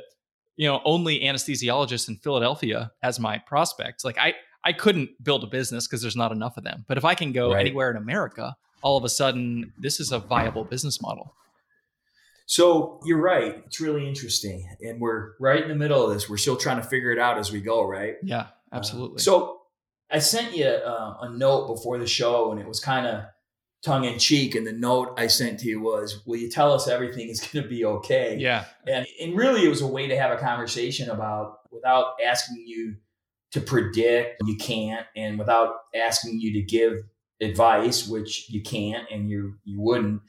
[0.57, 5.47] you know, only anesthesiologists in Philadelphia as my prospects, like I I couldn't build a
[5.47, 6.85] business because there's not enough of them.
[6.87, 7.61] But if I can go right.
[7.61, 11.35] anywhere in America, all of a sudden this is a viable business model.
[12.47, 13.63] So you're right.
[13.67, 14.69] It's really interesting.
[14.81, 16.29] And we're right in the middle of this.
[16.29, 18.17] We're still trying to figure it out as we go, right?
[18.25, 19.17] Yeah, absolutely.
[19.17, 19.60] Uh, so
[20.11, 23.25] I sent you uh, a note before the show, and it was kind of
[23.85, 24.55] tongue in cheek.
[24.55, 27.63] And the note I sent to you was, Will you tell us everything is going
[27.63, 28.37] to be okay?
[28.37, 28.65] Yeah.
[28.87, 32.97] And, and really, it was a way to have a conversation about without asking you
[33.53, 37.03] to predict you can't and without asking you to give
[37.41, 40.21] advice which you can't and you you wouldn't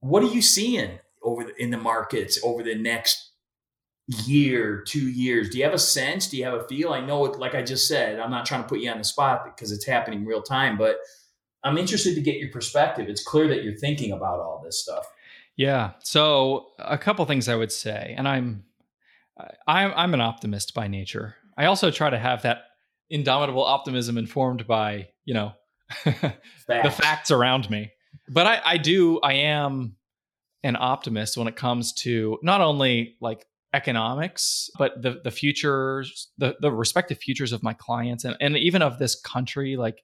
[0.00, 3.31] what are you seeing over the, in the markets over the next
[4.08, 5.50] year two years.
[5.50, 6.28] Do you have a sense?
[6.28, 6.92] Do you have a feel?
[6.92, 9.04] I know it like i just said i'm not trying to put you on the
[9.04, 10.98] spot because it's happening real time but
[11.64, 13.08] i'm interested to get your perspective.
[13.08, 15.04] It's clear that you're thinking about all this stuff.
[15.56, 15.92] Yeah.
[16.00, 18.64] So a couple things i would say and i'm
[19.66, 21.36] i'm, I'm an optimist by nature.
[21.56, 22.64] I also try to have that
[23.10, 25.52] indomitable optimism informed by, you know,
[26.04, 27.92] the facts around me.
[28.28, 29.96] But I, I do, I am
[30.62, 36.56] an optimist when it comes to not only like economics, but the the futures, the
[36.60, 39.76] the respective futures of my clients and, and even of this country.
[39.76, 40.02] Like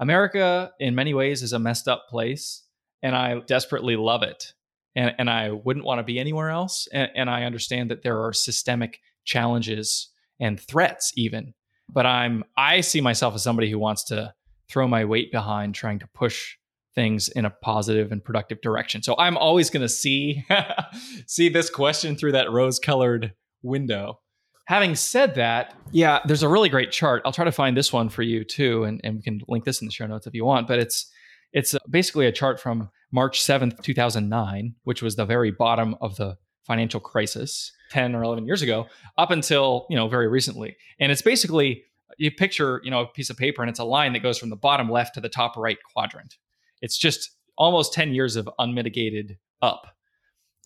[0.00, 2.64] America in many ways is a messed up place
[3.02, 4.52] and I desperately love it.
[4.96, 6.88] And and I wouldn't want to be anywhere else.
[6.92, 10.08] And, and I understand that there are systemic challenges
[10.40, 11.54] and threats even.
[11.88, 14.34] But I'm I see myself as somebody who wants to
[14.68, 16.56] throw my weight behind trying to push
[16.94, 19.02] things in a positive and productive direction.
[19.02, 20.44] So I'm always going to see
[21.26, 24.20] see this question through that rose-colored window.
[24.66, 27.22] Having said that, yeah, there's a really great chart.
[27.24, 29.82] I'll try to find this one for you too, and, and we can link this
[29.82, 30.68] in the show notes if you want.
[30.68, 31.10] But it's
[31.52, 36.16] it's uh, basically a chart from March 7th, 2009, which was the very bottom of
[36.16, 36.36] the
[36.66, 38.86] financial crisis 10 or 11 years ago
[39.18, 41.84] up until you know very recently and it's basically
[42.16, 44.50] you picture you know a piece of paper and it's a line that goes from
[44.50, 46.36] the bottom left to the top right quadrant
[46.84, 49.86] it's just almost 10 years of unmitigated up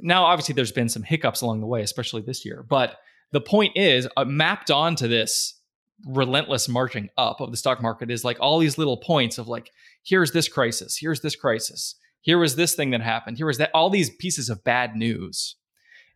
[0.01, 2.99] now obviously there's been some hiccups along the way especially this year but
[3.33, 5.59] the point is uh, mapped onto this
[6.07, 9.71] relentless marching up of the stock market is like all these little points of like
[10.05, 13.71] here's this crisis, here's this crisis, here was this thing that happened, here was that,
[13.75, 15.57] all these pieces of bad news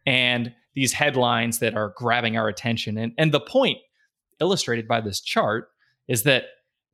[0.07, 2.97] and these headlines that are grabbing our attention.
[2.97, 3.79] And, and the point
[4.41, 5.69] illustrated by this chart
[6.09, 6.45] is that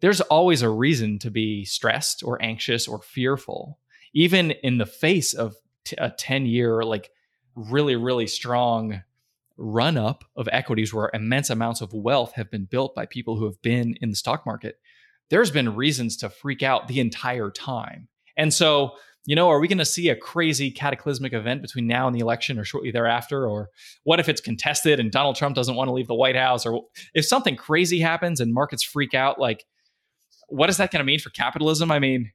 [0.01, 3.79] there's always a reason to be stressed or anxious or fearful,
[4.15, 7.11] even in the face of t- a 10 year, like
[7.55, 9.03] really, really strong
[9.57, 13.45] run up of equities where immense amounts of wealth have been built by people who
[13.45, 14.79] have been in the stock market.
[15.31, 18.09] There's been reasons to freak out the entire time.
[18.37, 18.93] And so,
[19.27, 22.21] you know, are we going to see a crazy cataclysmic event between now and the
[22.21, 23.47] election or shortly thereafter?
[23.47, 23.69] Or
[24.05, 26.65] what if it's contested and Donald Trump doesn't want to leave the White House?
[26.65, 29.65] Or if something crazy happens and markets freak out, like,
[30.49, 31.91] what is that going to mean for capitalism?
[31.91, 32.33] I mean,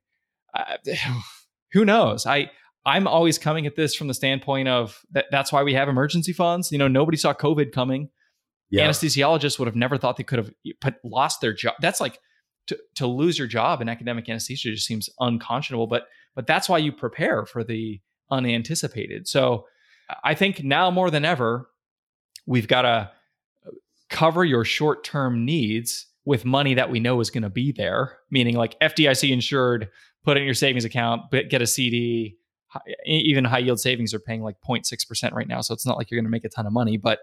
[0.53, 0.78] uh,
[1.74, 2.26] who knows?
[2.26, 2.49] I
[2.86, 6.34] I'm always coming at this from the standpoint of that that's why we have emergency
[6.34, 6.72] funds.
[6.72, 8.09] You know, nobody saw COVID coming.
[8.70, 8.88] Yeah.
[8.88, 10.51] Anesthesiologists would have never thought they could have
[10.82, 11.76] put, lost their job.
[11.80, 12.20] That's like
[12.68, 15.88] to, to lose your job in academic anesthesia just seems unconscionable.
[15.88, 18.01] But but that's why you prepare for the
[18.32, 19.28] unanticipated.
[19.28, 19.66] So
[20.24, 21.70] I think now more than ever,
[22.45, 23.11] we've got to
[24.09, 28.17] cover your short term needs with money that we know is going to be there,
[28.32, 29.89] meaning like FDIC insured,
[30.24, 32.38] put in your savings account, but get a CD.
[33.05, 35.61] Even high yield savings are paying like 0.6% right now.
[35.61, 37.19] So it's not like you're going to make a ton of money, but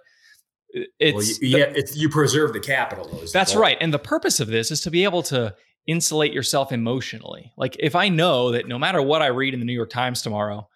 [0.72, 3.20] it's, well, you, yeah, it's, you preserve the capital.
[3.32, 3.76] That's right.
[3.80, 5.54] And the purpose of this is to be able to
[5.86, 7.52] insulate yourself emotionally.
[7.56, 10.22] Like if I know that no matter what I read in the New York Times
[10.22, 10.68] tomorrow,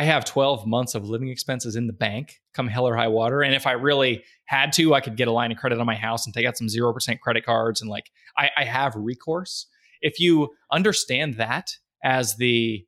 [0.00, 3.42] I have 12 months of living expenses in the bank come hell or high water.
[3.42, 5.94] And if I really had to, I could get a line of credit on my
[5.94, 7.82] house and take out some 0% credit cards.
[7.82, 9.66] And like I, I have recourse.
[10.00, 11.72] If you understand that
[12.02, 12.82] as the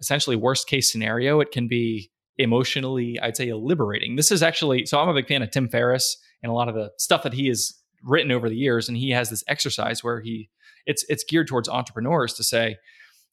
[0.00, 4.16] essentially worst case scenario, it can be emotionally, I'd say, liberating.
[4.16, 6.74] This is actually, so I'm a big fan of Tim Ferriss and a lot of
[6.74, 8.88] the stuff that he has written over the years.
[8.88, 10.48] And he has this exercise where he,
[10.86, 12.78] it's, it's geared towards entrepreneurs to say,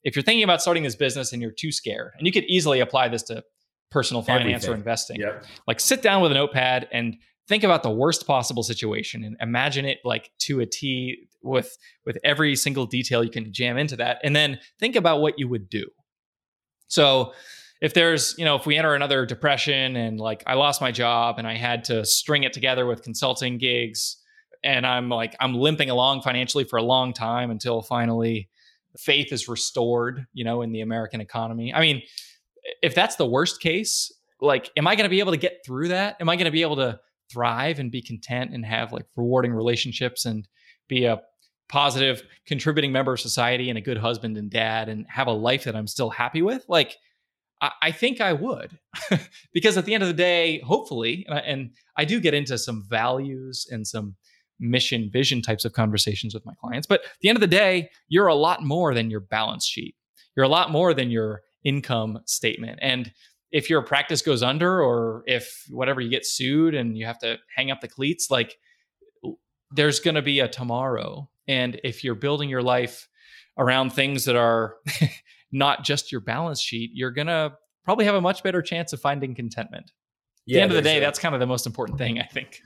[0.04, 2.80] if you're thinking about starting this business and you're too scared, and you could easily
[2.80, 3.44] apply this to
[3.90, 4.72] personal finance Everything.
[4.72, 5.46] or investing, yep.
[5.68, 9.86] like sit down with a notepad and think about the worst possible situation and imagine
[9.86, 14.20] it like to a T with with every single detail you can jam into that
[14.24, 15.86] and then think about what you would do.
[16.88, 17.34] So
[17.82, 21.40] if there's, you know, if we enter another depression and like I lost my job
[21.40, 24.18] and I had to string it together with consulting gigs
[24.64, 28.50] and I'm like I'm limping along financially for a long time until finally
[28.98, 31.74] faith is restored, you know, in the American economy.
[31.74, 32.02] I mean,
[32.82, 35.90] if that's the worst case, like, am I going to be able to get through
[35.90, 36.18] that?
[36.20, 37.00] Am I going to be able to
[37.32, 40.48] thrive and be content and have like rewarding relationships and
[40.90, 41.22] be a
[41.70, 45.64] positive contributing member of society and a good husband and dad and have a life
[45.64, 46.66] that I'm still happy with?
[46.68, 46.98] Like,
[47.82, 48.80] I, think I would,
[49.54, 52.58] because at the end of the day, hopefully, and I, and I do get into
[52.58, 54.16] some values and some
[54.62, 56.88] mission vision types of conversations with my clients.
[56.88, 59.96] But at the end of the day, you're a lot more than your balance sheet.
[60.36, 62.80] You're a lot more than your income statement.
[62.82, 63.12] And
[63.52, 67.38] if your practice goes under or if whatever you get sued and you have to
[67.54, 68.58] hang up the cleats, like
[69.72, 71.30] there's going to be a tomorrow.
[71.48, 73.10] And if you're building your life
[73.58, 74.76] around things that are
[75.52, 77.54] not just your balance sheet, you're going to
[77.84, 79.86] probably have a much better chance of finding contentment.
[79.86, 79.92] At
[80.46, 82.26] yeah, the end of the day, a, that's kind of the most important thing, I
[82.26, 82.62] think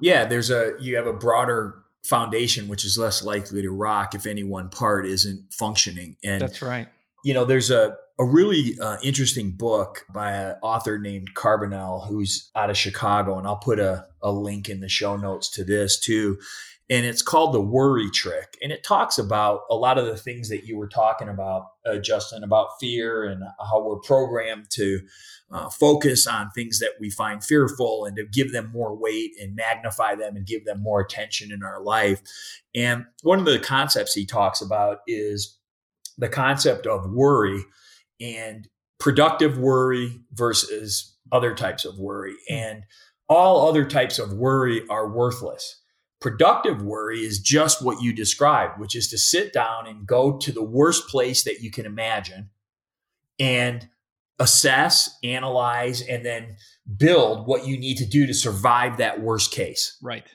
[0.00, 4.24] yeah, there's a you have a broader foundation which is less likely to rock if
[4.24, 6.16] any one part isn't functioning.
[6.24, 6.88] And that's right.
[7.24, 12.50] You know, there's a a really uh, interesting book by an author named Carbonell who's
[12.56, 15.98] out of Chicago, and I'll put a, a link in the show notes to this
[15.98, 16.38] too.
[16.90, 18.56] And it's called The Worry Trick.
[18.62, 21.98] And it talks about a lot of the things that you were talking about, uh,
[21.98, 25.00] Justin, about fear and how we're programmed to
[25.50, 29.54] uh, focus on things that we find fearful and to give them more weight and
[29.54, 32.22] magnify them and give them more attention in our life.
[32.74, 35.58] And one of the concepts he talks about is
[36.16, 37.64] the concept of worry
[38.20, 38.66] and
[38.98, 42.34] productive worry versus other types of worry.
[42.50, 42.84] And
[43.28, 45.82] all other types of worry are worthless.
[46.20, 50.50] Productive worry is just what you described, which is to sit down and go to
[50.50, 52.50] the worst place that you can imagine
[53.38, 53.88] and
[54.40, 56.56] assess, analyze, and then
[56.96, 59.96] build what you need to do to survive that worst case.
[60.02, 60.26] Right.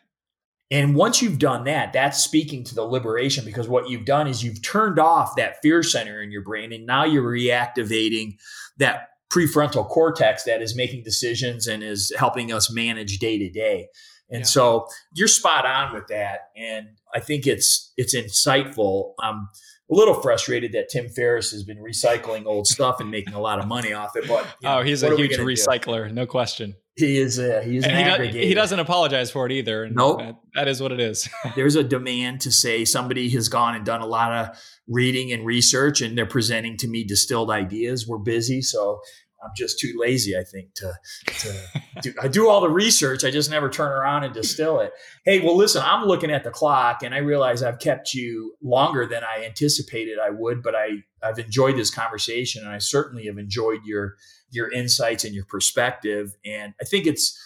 [0.71, 4.43] And once you've done that, that's speaking to the liberation because what you've done is
[4.43, 8.37] you've turned off that fear center in your brain and now you're reactivating
[8.77, 13.87] that prefrontal cortex that is making decisions and is helping us manage day to day.
[14.33, 14.45] And yeah.
[14.47, 16.49] so you're spot on with that.
[16.57, 19.13] And I think it's it's insightful.
[19.23, 19.49] Um,
[19.91, 23.59] a little frustrated that Tim Ferriss has been recycling old stuff and making a lot
[23.59, 24.27] of money off it.
[24.27, 26.13] But you know, oh, he's a huge recycler, do?
[26.13, 26.75] no question.
[26.95, 27.39] He is.
[27.39, 28.31] A, he is an he, aggregator.
[28.33, 29.89] Do, he doesn't apologize for it either.
[29.89, 30.19] No, nope.
[30.19, 31.27] that, that is what it is.
[31.55, 34.57] There's a demand to say somebody has gone and done a lot of
[34.87, 38.07] reading and research, and they're presenting to me distilled ideas.
[38.07, 39.01] We're busy, so
[39.43, 40.93] I'm just too lazy, I think, to,
[41.25, 41.53] to
[42.01, 42.13] do.
[42.21, 43.23] I do all the research.
[43.23, 44.91] I just never turn around and distill it.
[45.25, 49.05] Hey, well, listen, I'm looking at the clock and I realize I've kept you longer
[49.05, 53.37] than I anticipated I would, but I, I've enjoyed this conversation and I certainly have
[53.37, 54.15] enjoyed your,
[54.49, 56.35] your insights and your perspective.
[56.45, 57.37] And I think it's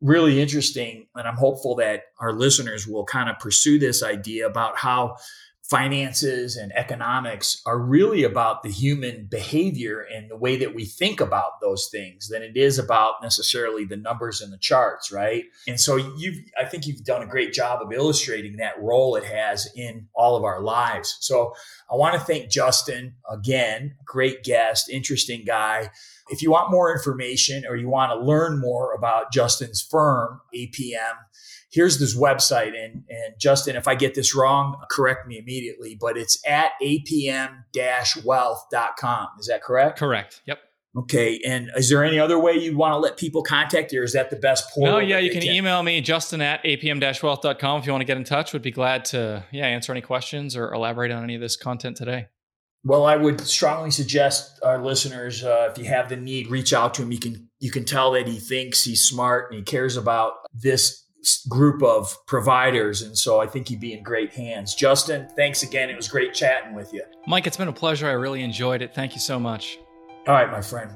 [0.00, 1.06] really interesting.
[1.14, 5.16] And I'm hopeful that our listeners will kind of pursue this idea about how
[5.70, 11.20] finances and economics are really about the human behavior and the way that we think
[11.20, 15.44] about those things than it is about necessarily the numbers and the charts right?
[15.68, 19.24] And so you've i think you've done a great job of illustrating that role it
[19.24, 21.16] has in all of our lives.
[21.20, 21.54] So
[21.90, 25.90] i want to thank justin again great guest interesting guy.
[26.30, 31.14] If you want more information or you want to learn more about justin's firm apm
[31.70, 36.16] here's this website and and Justin, if I get this wrong, correct me immediately, but
[36.16, 39.28] it's at apm-wealth.com.
[39.38, 39.98] Is that correct?
[39.98, 40.42] Correct.
[40.46, 40.58] Yep.
[40.96, 41.40] Okay.
[41.46, 44.12] And is there any other way you want to let people contact you, or is
[44.14, 44.94] that the best portal?
[44.94, 48.16] No, yeah, you can, can, email me, Justin at apm-wealth.com if you want to get
[48.16, 48.52] in touch.
[48.52, 51.96] Would be glad to yeah, answer any questions or elaborate on any of this content
[51.96, 52.26] today.
[52.82, 56.94] Well, I would strongly suggest our listeners, uh, if you have the need, reach out
[56.94, 57.12] to him.
[57.12, 61.04] You can you can tell that he thinks he's smart and he cares about this
[61.48, 63.02] group of providers.
[63.02, 64.74] And so I think you'd be in great hands.
[64.74, 65.90] Justin, thanks again.
[65.90, 67.02] It was great chatting with you.
[67.26, 68.08] Mike, it's been a pleasure.
[68.08, 68.94] I really enjoyed it.
[68.94, 69.78] Thank you so much.
[70.26, 70.90] All right, my friend.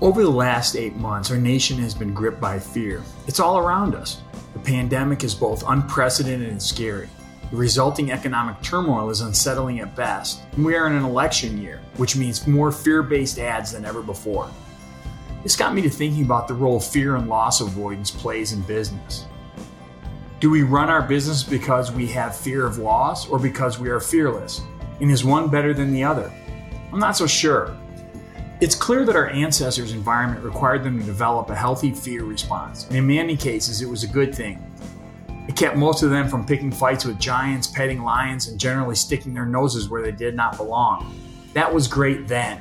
[0.00, 3.02] Over the last eight months, our nation has been gripped by fear.
[3.26, 4.22] It's all around us.
[4.54, 7.08] The pandemic is both unprecedented and scary.
[7.50, 11.80] The resulting economic turmoil is unsettling at best, and we are in an election year,
[11.96, 14.48] which means more fear based ads than ever before.
[15.42, 19.26] This got me to thinking about the role fear and loss avoidance plays in business.
[20.38, 24.00] Do we run our business because we have fear of loss or because we are
[24.00, 24.62] fearless?
[25.00, 26.32] And is one better than the other?
[26.92, 27.76] I'm not so sure.
[28.60, 32.96] It's clear that our ancestors' environment required them to develop a healthy fear response, and
[32.96, 34.69] in many cases, it was a good thing.
[35.50, 39.34] It kept most of them from picking fights with giants, petting lions, and generally sticking
[39.34, 41.12] their noses where they did not belong.
[41.54, 42.60] That was great then.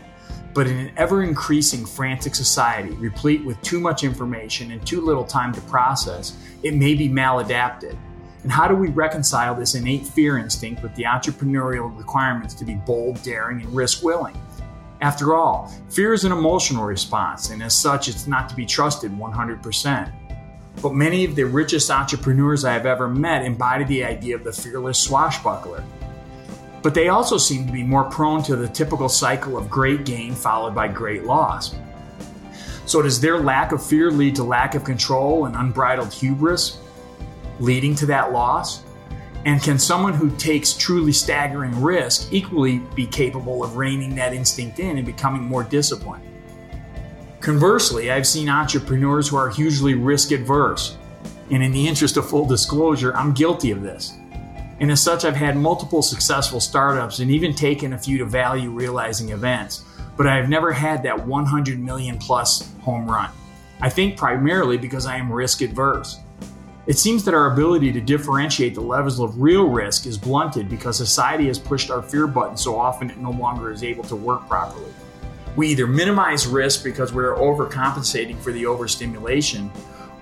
[0.56, 5.24] But in an ever increasing frantic society, replete with too much information and too little
[5.24, 7.96] time to process, it may be maladapted.
[8.42, 12.74] And how do we reconcile this innate fear instinct with the entrepreneurial requirements to be
[12.74, 14.36] bold, daring, and risk willing?
[15.02, 19.12] After all, fear is an emotional response, and as such, it's not to be trusted
[19.12, 20.12] 100%.
[20.82, 24.54] But many of the richest entrepreneurs I have ever met embody the idea of the
[24.54, 25.84] fearless swashbuckler.
[26.82, 30.34] But they also seem to be more prone to the typical cycle of great gain
[30.34, 31.76] followed by great loss.
[32.86, 36.80] So, does their lack of fear lead to lack of control and unbridled hubris,
[37.60, 38.84] leading to that loss?
[39.46, 44.80] And can someone who takes truly staggering risk equally be capable of reining that instinct
[44.80, 46.24] in and becoming more disciplined?
[47.50, 50.95] Conversely, I've seen entrepreneurs who are hugely risk adverse.
[51.50, 54.16] And in the interest of full disclosure, I'm guilty of this.
[54.80, 58.70] And as such, I've had multiple successful startups and even taken a few to value
[58.70, 59.84] realizing events,
[60.16, 63.32] but I have never had that 100 million plus home run.
[63.82, 66.20] I think primarily because I am risk adverse.
[66.86, 70.97] It seems that our ability to differentiate the levels of real risk is blunted because
[70.97, 74.47] society has pushed our fear button so often it no longer is able to work
[74.47, 74.93] properly.
[75.60, 79.70] We either minimize risk because we're overcompensating for the overstimulation,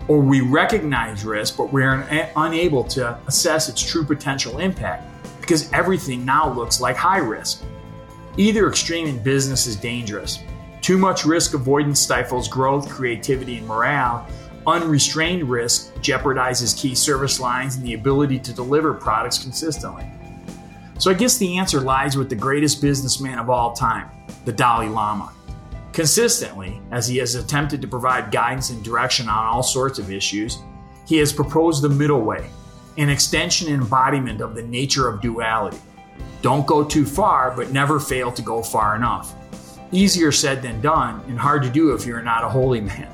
[0.08, 5.08] or we recognize risk, but we're eh, unable to assess its true potential impact
[5.40, 7.64] because everything now looks like high risk.
[8.38, 10.40] Either extreme in business is dangerous.
[10.82, 14.28] Too much risk avoidance stifles growth, creativity, and morale.
[14.66, 20.12] Unrestrained risk jeopardizes key service lines and the ability to deliver products consistently.
[20.98, 24.10] So I guess the answer lies with the greatest businessman of all time,
[24.48, 25.34] the Dalai Lama.
[25.92, 30.60] Consistently, as he has attempted to provide guidance and direction on all sorts of issues,
[31.06, 32.50] he has proposed the middle way,
[32.96, 35.82] an extension and embodiment of the nature of duality.
[36.42, 39.36] Don't go too far, but never fail to go far enough.
[39.92, 43.10] Easier said than done, and hard to do if you're not a holy man.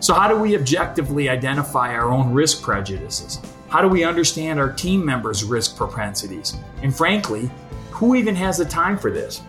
[0.00, 3.40] So, how do we objectively identify our own risk prejudices?
[3.70, 6.54] How do we understand our team members' risk propensities?
[6.82, 7.50] And frankly,
[7.92, 9.40] who even has the time for this?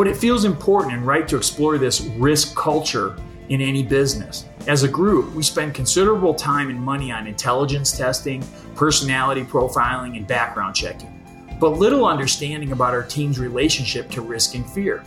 [0.00, 3.18] But it feels important and right to explore this risk culture
[3.50, 4.46] in any business.
[4.66, 8.42] As a group, we spend considerable time and money on intelligence testing,
[8.74, 11.22] personality profiling, and background checking,
[11.60, 15.04] but little understanding about our team's relationship to risk and fear.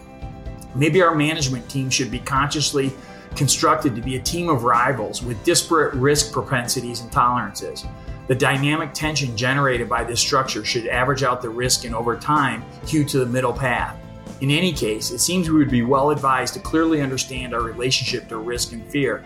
[0.75, 2.93] Maybe our management team should be consciously
[3.35, 7.83] constructed to be a team of rivals with disparate risk propensities and tolerances.
[8.27, 12.63] The dynamic tension generated by this structure should average out the risk and over time
[12.85, 13.97] hew to the middle path.
[14.41, 18.27] In any case, it seems we would be well advised to clearly understand our relationship
[18.29, 19.23] to risk and fear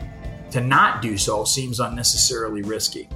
[0.52, 3.10] to not do so seems unnecessarily risky.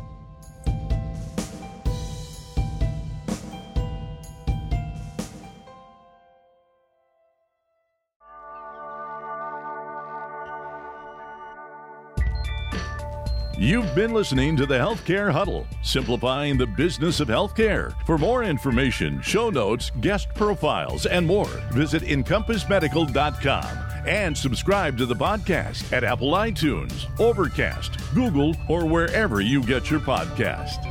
[13.61, 17.93] You've been listening to the Healthcare Huddle, simplifying the business of healthcare.
[18.07, 25.13] For more information, show notes, guest profiles, and more, visit encompassmedical.com and subscribe to the
[25.13, 30.87] podcast at Apple iTunes, Overcast, Google, or wherever you get your podcast.